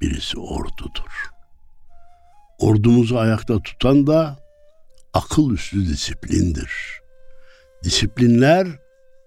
birisi 0.00 0.38
ordudur. 0.38 1.30
Ordumuzu 2.58 3.16
ayakta 3.16 3.62
tutan 3.62 4.06
da 4.06 4.38
akıl 5.14 5.50
üstü 5.50 5.88
disiplindir. 5.88 7.00
Disiplinler 7.84 8.68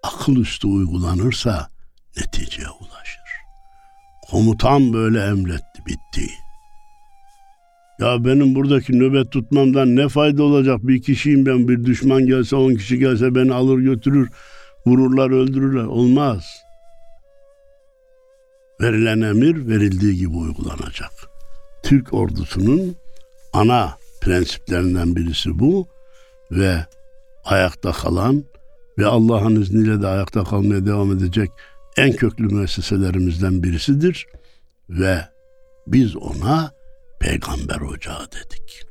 akıl 0.04 0.36
üstü 0.36 0.68
uygulanırsa 0.68 1.70
neticeye 2.18 2.70
ulaşır. 2.70 3.22
Komutan 4.30 4.94
böyle 4.94 5.24
emretti, 5.26 5.86
bitti. 5.86 6.32
Ya 8.02 8.26
benim 8.26 8.56
buradaki 8.56 9.00
nöbet 9.00 9.32
tutmamdan 9.32 9.96
ne 9.96 10.10
fayda 10.10 10.44
olacak? 10.44 10.80
Bir 10.84 11.02
kişiyim 11.02 11.46
ben, 11.46 11.68
bir 11.68 11.86
düşman 11.86 12.26
gelse, 12.26 12.56
on 12.56 12.76
kişi 12.76 13.00
gelse 13.00 13.36
beni 13.36 13.54
alır 13.54 13.80
götürür, 13.80 14.30
vururlar, 14.86 15.32
öldürürler. 15.32 15.84
Olmaz. 15.84 16.46
Verilen 18.82 19.22
emir 19.22 19.68
verildiği 19.68 20.16
gibi 20.16 20.36
uygulanacak. 20.36 21.12
Türk 21.84 22.14
ordusunun 22.14 22.96
ana 23.54 23.98
prensiplerinden 24.22 25.16
birisi 25.16 25.60
bu 25.60 25.88
ve 26.52 26.86
ayakta 27.46 27.92
kalan 27.92 28.44
ve 28.98 29.06
Allah'ın 29.06 29.62
izniyle 29.62 30.02
de 30.02 30.08
ayakta 30.08 30.44
kalmaya 30.44 30.86
devam 30.86 31.12
edecek 31.12 31.52
en 31.98 32.12
köklü 32.12 32.46
müesseselerimizden 32.46 33.64
birisidir 33.64 34.28
ve 34.90 35.18
biz 35.88 36.16
ona 36.16 36.81
peygamber 37.22 37.82
ocağı 37.82 38.26
dedik. 38.32 38.86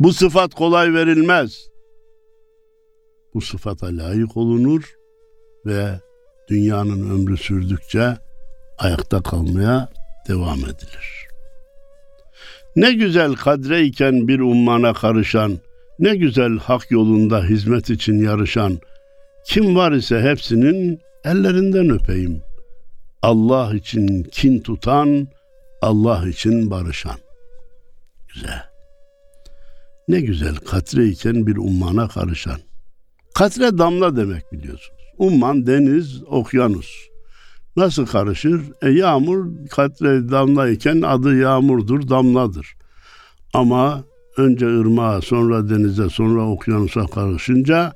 Bu 0.00 0.12
sıfat 0.12 0.54
kolay 0.54 0.94
verilmez. 0.94 1.68
Bu 3.34 3.40
sıfata 3.40 3.86
layık 3.86 4.36
olunur 4.36 4.94
ve 5.66 6.00
dünyanın 6.48 7.10
ömrü 7.10 7.36
sürdükçe 7.36 8.16
ayakta 8.78 9.22
kalmaya 9.22 9.88
devam 10.28 10.58
edilir. 10.58 11.26
Ne 12.76 12.92
güzel 12.92 13.34
kadreyken 13.34 14.28
bir 14.28 14.40
ummana 14.40 14.92
karışan, 14.92 15.58
ne 15.98 16.16
güzel 16.16 16.58
hak 16.58 16.90
yolunda 16.90 17.44
hizmet 17.44 17.90
için 17.90 18.24
yarışan, 18.24 18.78
kim 19.46 19.76
var 19.76 19.92
ise 19.92 20.20
hepsinin 20.20 21.00
ellerinden 21.24 21.90
öpeyim. 21.90 22.42
Allah 23.22 23.74
için 23.74 24.22
kin 24.22 24.60
tutan, 24.60 25.28
Allah 25.84 26.28
için 26.28 26.70
barışan. 26.70 27.16
Güzel. 28.34 28.62
Ne 30.08 30.20
güzel 30.20 30.56
katreyken 30.56 31.46
bir 31.46 31.56
ummana 31.56 32.08
karışan. 32.08 32.60
Katre 33.34 33.78
damla 33.78 34.16
demek 34.16 34.52
biliyorsunuz. 34.52 35.02
Umman 35.18 35.66
deniz, 35.66 36.22
okyanus. 36.26 36.90
Nasıl 37.76 38.06
karışır? 38.06 38.62
E 38.82 38.90
yağmur 38.90 39.46
katre 39.70 40.30
damlayken 40.30 41.02
adı 41.02 41.36
yağmurdur, 41.36 42.08
damladır. 42.08 42.76
Ama 43.54 44.04
önce 44.36 44.66
ırmağa, 44.66 45.20
sonra 45.20 45.68
denize, 45.68 46.08
sonra 46.08 46.48
okyanusa 46.50 47.06
karışınca 47.06 47.92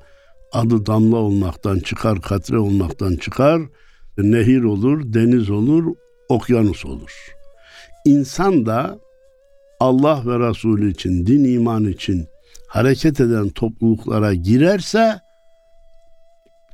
adı 0.51 0.85
damla 0.85 1.17
olmaktan 1.17 1.79
çıkar, 1.79 2.21
katre 2.21 2.57
olmaktan 2.57 3.15
çıkar. 3.15 3.61
Nehir 4.17 4.63
olur, 4.63 5.13
deniz 5.13 5.49
olur, 5.49 5.95
okyanus 6.29 6.85
olur. 6.85 7.38
İnsan 8.09 8.65
da 8.65 8.99
Allah 9.79 10.23
ve 10.25 10.49
Resulü 10.49 10.91
için, 10.91 11.25
din 11.25 11.43
iman 11.43 11.85
için 11.85 12.27
hareket 12.67 13.21
eden 13.21 13.49
topluluklara 13.49 14.33
girerse 14.33 15.19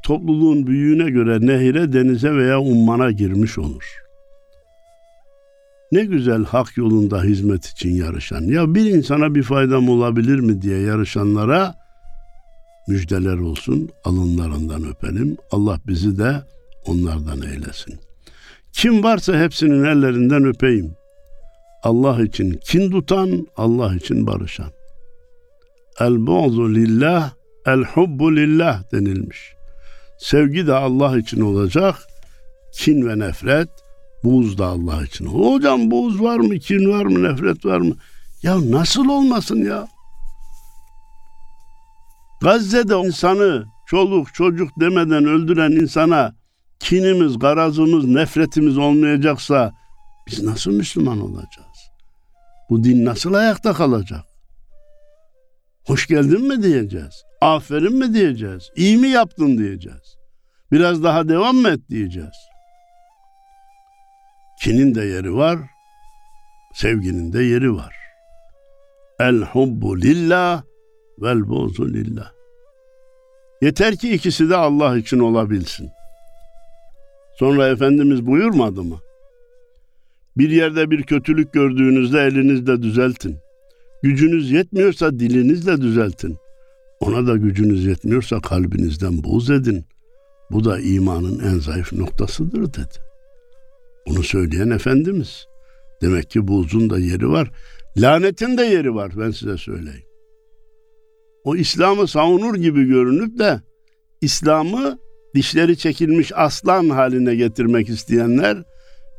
topluluğun 0.03 0.67
büyüğüne 0.67 1.09
göre 1.09 1.47
nehire, 1.47 1.93
denize 1.93 2.35
veya 2.35 2.59
ummana 2.59 3.11
girmiş 3.11 3.57
olur. 3.57 3.83
Ne 5.91 6.05
güzel 6.05 6.43
hak 6.45 6.77
yolunda 6.77 7.23
hizmet 7.23 7.65
için 7.65 7.89
yarışan. 7.89 8.41
Ya 8.41 8.75
bir 8.75 8.85
insana 8.85 9.35
bir 9.35 9.43
faydam 9.43 9.89
olabilir 9.89 10.39
mi 10.39 10.61
diye 10.61 10.79
yarışanlara 10.79 11.75
müjdeler 12.87 13.37
olsun. 13.37 13.89
Alınlarından 14.03 14.83
öpelim. 14.83 15.37
Allah 15.51 15.79
bizi 15.87 16.17
de 16.17 16.43
onlardan 16.85 17.41
eylesin. 17.41 17.99
Kim 18.73 19.03
varsa 19.03 19.39
hepsinin 19.39 19.83
ellerinden 19.83 20.45
öpeyim. 20.45 20.95
Allah 21.85 22.23
için 22.23 22.59
kin 22.67 22.91
tutan, 22.91 23.47
Allah 23.57 23.95
için 23.95 24.27
barışan. 24.27 24.71
El 25.99 26.27
bu'zu 26.27 26.75
lillah, 26.75 27.31
el 27.65 27.83
hubbu 27.83 28.35
lillah 28.35 28.91
denilmiş. 28.91 29.39
Sevgi 30.19 30.67
de 30.67 30.73
Allah 30.73 31.17
için 31.17 31.41
olacak. 31.41 31.95
Kin 32.73 33.07
ve 33.07 33.19
nefret, 33.19 33.69
buğz 34.23 34.57
da 34.57 34.65
Allah 34.65 35.03
için. 35.03 35.25
Hocam 35.25 35.91
buğz 35.91 36.21
var 36.21 36.37
mı, 36.37 36.59
kin 36.59 36.91
var 36.91 37.05
mı, 37.05 37.23
nefret 37.23 37.65
var 37.65 37.79
mı? 37.79 37.95
Ya 38.43 38.71
nasıl 38.71 39.09
olmasın 39.09 39.65
ya? 39.65 39.87
Gazze'de 42.41 42.95
insanı 42.95 43.65
çoluk 43.87 44.33
çocuk 44.33 44.69
demeden 44.79 45.25
öldüren 45.25 45.71
insana 45.71 46.35
kinimiz, 46.79 47.39
garazımız, 47.39 48.05
nefretimiz 48.05 48.77
olmayacaksa 48.77 49.73
biz 50.27 50.43
nasıl 50.43 50.71
Müslüman 50.71 51.21
olacağız? 51.21 51.74
Bu 52.69 52.83
din 52.83 53.05
nasıl 53.05 53.33
ayakta 53.33 53.73
kalacak? 53.73 54.23
Hoş 55.85 56.07
geldin 56.07 56.47
mi 56.47 56.63
diyeceğiz? 56.63 57.23
Aferin 57.41 57.95
mi 57.95 58.13
diyeceğiz? 58.13 58.71
İyi 58.75 58.97
mi 58.97 59.07
yaptın 59.07 59.57
diyeceğiz? 59.57 60.17
Biraz 60.71 61.03
daha 61.03 61.27
devam 61.27 61.55
mı 61.55 61.69
et 61.69 61.89
diyeceğiz? 61.89 62.35
Kinin 64.61 64.95
de 64.95 65.01
yeri 65.01 65.35
var, 65.35 65.59
sevginin 66.73 67.33
de 67.33 67.43
yeri 67.43 67.75
var. 67.75 67.95
El 69.19 69.41
hubbu 69.41 70.01
lillah 70.01 70.63
vel 71.21 71.49
buzu 71.49 71.93
lillah. 71.93 72.31
Yeter 73.61 73.95
ki 73.95 74.13
ikisi 74.13 74.49
de 74.49 74.55
Allah 74.55 74.97
için 74.97 75.19
olabilsin. 75.19 75.89
Sonra 77.39 77.67
Efendimiz 77.67 78.25
buyurmadı 78.25 78.83
mı? 78.83 78.99
Bir 80.37 80.49
yerde 80.49 80.91
bir 80.91 81.03
kötülük 81.03 81.53
gördüğünüzde 81.53 82.21
elinizle 82.21 82.81
düzeltin. 82.81 83.37
Gücünüz 84.03 84.51
yetmiyorsa 84.51 85.19
dilinizle 85.19 85.81
düzeltin. 85.81 86.37
Ona 86.99 87.27
da 87.27 87.37
gücünüz 87.37 87.85
yetmiyorsa 87.85 88.41
kalbinizden 88.41 89.23
buğz 89.23 89.49
edin. 89.49 89.85
Bu 90.51 90.65
da 90.65 90.79
imanın 90.79 91.39
en 91.39 91.59
zayıf 91.59 91.93
noktasıdır 91.93 92.73
dedi. 92.73 92.95
Bunu 94.07 94.23
söyleyen 94.23 94.69
Efendimiz. 94.69 95.45
Demek 96.01 96.29
ki 96.29 96.47
buğzun 96.47 96.89
da 96.89 96.99
yeri 96.99 97.29
var. 97.29 97.51
Lanetin 97.97 98.57
de 98.57 98.63
yeri 98.63 98.95
var 98.95 99.11
ben 99.17 99.31
size 99.31 99.57
söyleyeyim. 99.57 100.05
O 101.43 101.55
İslam'ı 101.55 102.07
savunur 102.07 102.55
gibi 102.55 102.85
görünüp 102.85 103.39
de 103.39 103.61
İslam'ı 104.21 104.99
dişleri 105.35 105.77
çekilmiş 105.77 106.31
aslan 106.35 106.89
haline 106.89 107.35
getirmek 107.35 107.89
isteyenler 107.89 108.63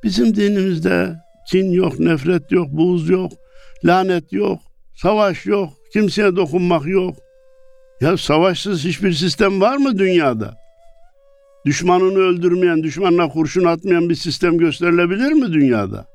bizim 0.04 0.36
dinimizde 0.36 1.16
kin 1.50 1.70
yok, 1.70 2.00
nefret 2.00 2.52
yok, 2.52 2.68
buğz 2.70 3.08
yok, 3.08 3.32
lanet 3.84 4.32
yok, 4.32 4.58
savaş 4.94 5.46
yok, 5.46 5.70
kimseye 5.92 6.36
dokunmak 6.36 6.86
yok. 6.86 7.16
Ya 8.00 8.16
savaşsız 8.16 8.84
hiçbir 8.84 9.12
sistem 9.12 9.60
var 9.60 9.76
mı 9.76 9.98
dünyada? 9.98 10.54
Düşmanını 11.66 12.18
öldürmeyen, 12.18 12.82
düşmanına 12.82 13.28
kurşun 13.28 13.64
atmayan 13.64 14.08
bir 14.08 14.14
sistem 14.14 14.58
gösterilebilir 14.58 15.32
mi 15.32 15.52
dünyada? 15.52 16.06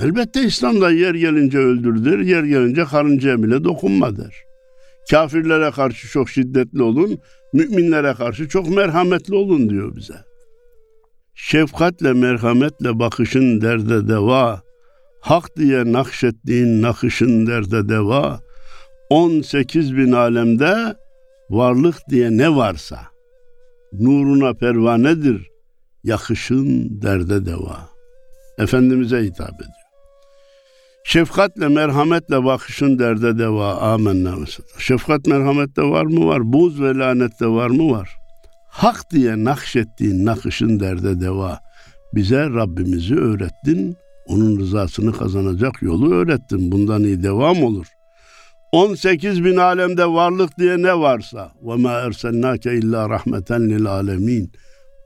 Elbette 0.00 0.42
İslam'da 0.42 0.90
yer 0.90 1.14
gelince 1.14 1.58
öldürdür, 1.58 2.18
yer 2.20 2.44
gelince 2.44 2.84
karıncaya 2.84 3.42
bile 3.42 3.64
dokunma 3.64 4.16
der. 4.16 4.34
Kafirlere 5.10 5.70
karşı 5.70 6.08
çok 6.08 6.30
şiddetli 6.30 6.82
olun, 6.82 7.18
müminlere 7.52 8.14
karşı 8.14 8.48
çok 8.48 8.68
merhametli 8.68 9.34
olun 9.34 9.70
diyor 9.70 9.96
bize. 9.96 10.27
Şefkatle 11.40 12.12
merhametle 12.12 12.98
bakışın 12.98 13.60
derde 13.60 14.08
deva, 14.08 14.62
hak 15.20 15.56
diye 15.56 15.92
nakşettiğin 15.92 16.82
nakışın 16.82 17.46
derde 17.46 17.88
deva, 17.88 18.40
18 19.10 19.96
bin 19.96 20.12
alemde 20.12 20.96
varlık 21.50 21.96
diye 22.10 22.30
ne 22.30 22.56
varsa, 22.56 22.98
nuruna 23.92 24.54
pervanedir, 24.54 25.50
yakışın 26.04 27.02
derde 27.02 27.46
deva. 27.46 27.88
Efendimiz'e 28.58 29.18
hitap 29.22 29.54
ediyor. 29.54 29.72
Şefkatle, 31.04 31.68
merhametle 31.68 32.44
bakışın 32.44 32.98
derde 32.98 33.38
deva. 33.38 33.74
Amenna. 33.74 34.34
Şefkat 34.78 35.26
merhamette 35.26 35.82
var 35.82 36.04
mı? 36.04 36.26
Var. 36.26 36.52
Buz 36.52 36.82
ve 36.82 36.94
lanette 36.94 37.46
var 37.46 37.70
mı? 37.70 37.90
Var. 37.90 38.17
Hak 38.68 39.10
diye 39.10 39.44
nakşettiğin 39.44 40.24
nakışın 40.24 40.80
derde 40.80 41.20
deva. 41.20 41.60
Bize 42.14 42.40
Rabbimizi 42.40 43.14
öğrettin. 43.14 43.96
Onun 44.26 44.58
rızasını 44.60 45.12
kazanacak 45.12 45.82
yolu 45.82 46.14
öğrettin. 46.14 46.72
Bundan 46.72 47.02
iyi 47.02 47.22
devam 47.22 47.62
olur. 47.62 47.86
18 48.72 49.44
bin 49.44 49.56
alemde 49.56 50.06
varlık 50.06 50.58
diye 50.58 50.82
ne 50.82 50.98
varsa 50.98 51.52
ve 51.62 51.76
ma 51.76 51.92
ersennake 51.92 52.74
illa 52.74 53.10
rahmeten 53.10 53.70
lil 53.70 53.86
alemin 53.86 54.52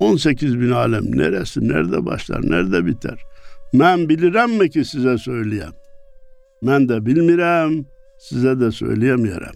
18 0.03 0.61
bin 0.61 0.71
alem 0.71 1.19
neresi, 1.19 1.69
nerede 1.69 2.07
başlar, 2.07 2.41
nerede 2.43 2.87
biter? 2.87 3.19
Ben 3.75 4.09
bilirim 4.09 4.59
mi 4.59 4.71
ki 4.71 4.85
size 4.85 5.19
söyleyeyim? 5.19 5.75
Ben 6.63 6.89
de 6.89 7.07
bilmirem, 7.07 7.85
size 8.19 8.61
de 8.61 8.71
söyleyemeyerem. 8.71 9.55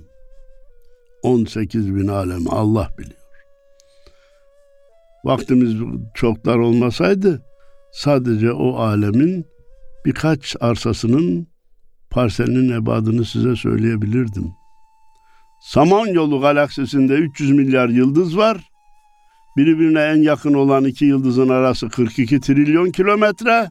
18 1.23 1.95
bin 1.95 2.09
alem 2.09 2.51
Allah 2.51 2.89
biliyor. 2.99 3.26
Vaktimiz 5.27 5.75
çok 6.15 6.45
dar 6.45 6.57
olmasaydı 6.57 7.43
sadece 7.93 8.53
o 8.53 8.77
alemin 8.77 9.47
birkaç 10.05 10.57
arsasının 10.61 11.47
parselinin 12.11 12.73
ebadını 12.73 13.25
size 13.25 13.57
söyleyebilirdim. 13.57 14.53
Samanyolu 15.63 16.41
galaksisinde 16.41 17.15
300 17.15 17.51
milyar 17.51 17.89
yıldız 17.89 18.37
var. 18.37 18.71
Birbirine 19.57 20.01
en 20.01 20.23
yakın 20.23 20.55
olan 20.55 20.85
iki 20.85 21.05
yıldızın 21.05 21.49
arası 21.49 21.89
42 21.89 22.41
trilyon 22.41 22.91
kilometre. 22.91 23.69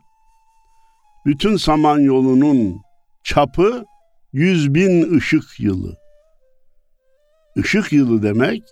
Bütün 1.26 1.58
Samanyolu'nun 1.58 2.82
çapı 3.24 3.86
100 4.34 4.74
bin 4.74 5.18
ışık 5.18 5.60
yılı. 5.60 5.98
Işık 7.56 7.94
yılı 7.94 8.24
demek 8.24 8.64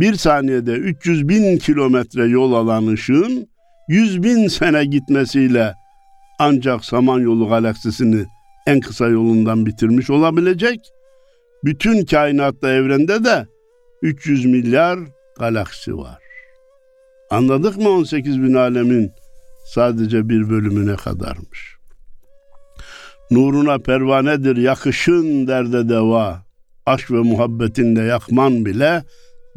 bir 0.00 0.14
saniyede 0.14 0.72
300 0.72 1.28
bin 1.28 1.58
kilometre 1.58 2.24
yol 2.26 2.52
alan 2.52 2.86
ışığın 2.86 3.48
100 3.88 4.22
bin 4.22 4.48
sene 4.48 4.84
gitmesiyle 4.84 5.74
ancak 6.38 6.84
Samanyolu 6.84 7.48
galaksisini 7.48 8.26
en 8.66 8.80
kısa 8.80 9.08
yolundan 9.08 9.66
bitirmiş 9.66 10.10
olabilecek. 10.10 10.80
Bütün 11.64 12.04
kainatta 12.04 12.72
evrende 12.72 13.24
de 13.24 13.46
300 14.02 14.44
milyar 14.44 14.98
galaksi 15.38 15.96
var. 15.96 16.18
Anladık 17.30 17.76
mı 17.76 17.88
18 17.88 18.42
bin 18.42 18.54
alemin 18.54 19.12
sadece 19.66 20.28
bir 20.28 20.50
bölümüne 20.50 20.96
kadarmış. 20.96 21.76
Nuruna 23.30 23.78
pervanedir 23.78 24.56
yakışın 24.56 25.46
derde 25.46 25.88
deva. 25.88 26.42
Aşk 26.86 27.10
ve 27.10 27.18
muhabbetinle 27.18 28.02
yakman 28.02 28.66
bile 28.66 29.02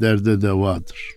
derde 0.04 0.42
devadır. 0.42 1.12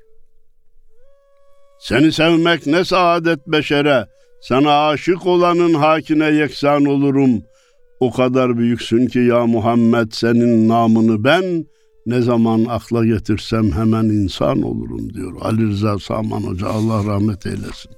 Seni 1.81 2.13
sevmek 2.13 2.67
ne 2.67 2.85
saadet 2.85 3.49
beşere. 3.49 4.07
Sana 4.41 4.89
aşık 4.89 5.27
olanın 5.27 5.75
hakine 5.75 6.25
yeksan 6.25 6.85
olurum. 6.85 7.43
O 8.01 8.13
kadar 8.13 8.59
büyüksün 8.59 9.07
ki 9.07 9.19
ya 9.19 9.47
Muhammed 9.47 10.13
senin 10.13 10.69
namını 10.69 11.25
ben 11.25 11.67
ne 12.07 12.21
zaman 12.23 12.67
akla 12.69 13.07
getirsem 13.07 13.73
hemen 13.73 14.05
insan 14.05 14.63
olurum 14.63 15.15
diyor. 15.15 15.33
Ali 15.41 15.69
Rıza 15.69 15.99
Saman 15.99 16.41
Hoca 16.41 16.67
Allah 16.67 17.13
rahmet 17.13 17.47
eylesin. 17.47 17.93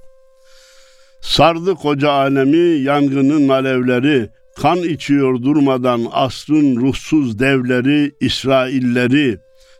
Sardı 1.20 1.74
koca 1.74 2.11
alemi 2.11 2.81
yangının 2.83 3.48
alevleri, 3.48 4.29
kan 4.57 4.79
içiyor 4.79 5.42
durmadan 5.42 6.07
asrın 6.12 6.77
ruhsuz 6.77 7.38
devleri, 7.38 8.12
İsrailleri. 8.20 9.38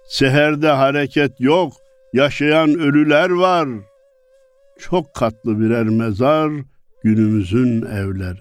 Seherde 0.09 0.69
hareket 0.69 1.41
yok, 1.41 1.73
yaşayan 2.13 2.71
ölüler 2.71 3.31
var. 3.31 3.69
Çok 4.79 5.15
katlı 5.15 5.61
birer 5.61 5.85
mezar 5.85 6.51
günümüzün 7.05 7.83
evleri. 7.83 8.39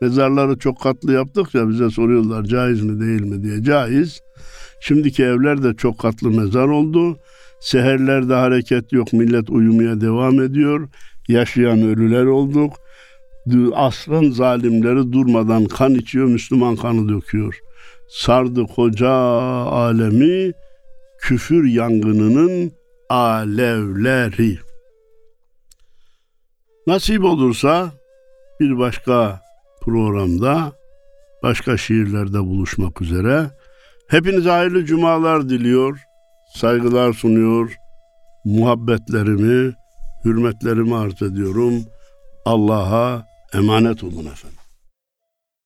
Mezarları 0.00 0.58
çok 0.58 0.80
katlı 0.80 1.12
yaptıkça 1.12 1.68
bize 1.68 1.90
soruyorlar 1.90 2.44
caiz 2.44 2.82
mi 2.82 3.00
değil 3.00 3.20
mi 3.20 3.42
diye. 3.42 3.62
Caiz. 3.62 4.20
Şimdiki 4.80 5.24
evler 5.24 5.62
de 5.62 5.74
çok 5.74 5.98
katlı 5.98 6.30
mezar 6.30 6.68
oldu. 6.68 7.18
Seherlerde 7.60 8.34
hareket 8.34 8.92
yok, 8.92 9.12
millet 9.12 9.50
uyumaya 9.50 10.00
devam 10.00 10.40
ediyor. 10.40 10.88
Yaşayan 11.28 11.82
ölüler 11.82 12.24
olduk. 12.24 12.72
Asrın 13.74 14.30
zalimleri 14.30 15.12
durmadan 15.12 15.64
kan 15.64 15.94
içiyor, 15.94 16.26
Müslüman 16.26 16.76
kanı 16.76 17.08
döküyor. 17.08 17.60
Sardı 18.14 18.66
koca 18.66 19.10
alemi 19.10 20.52
küfür 21.18 21.64
yangınının 21.64 22.72
alevleri. 23.08 24.58
Nasip 26.86 27.24
olursa 27.24 27.92
bir 28.60 28.78
başka 28.78 29.40
programda 29.80 30.72
başka 31.42 31.76
şiirlerde 31.76 32.38
buluşmak 32.38 33.02
üzere. 33.02 33.50
Hepinize 34.08 34.50
hayırlı 34.50 34.84
cumalar 34.84 35.48
diliyor, 35.48 35.98
saygılar 36.54 37.12
sunuyor, 37.12 37.76
muhabbetlerimi, 38.44 39.74
hürmetlerimi 40.24 40.96
arz 40.96 41.22
ediyorum. 41.22 41.84
Allah'a 42.44 43.26
emanet 43.54 44.04
olun 44.04 44.26
efendim. 44.26 44.53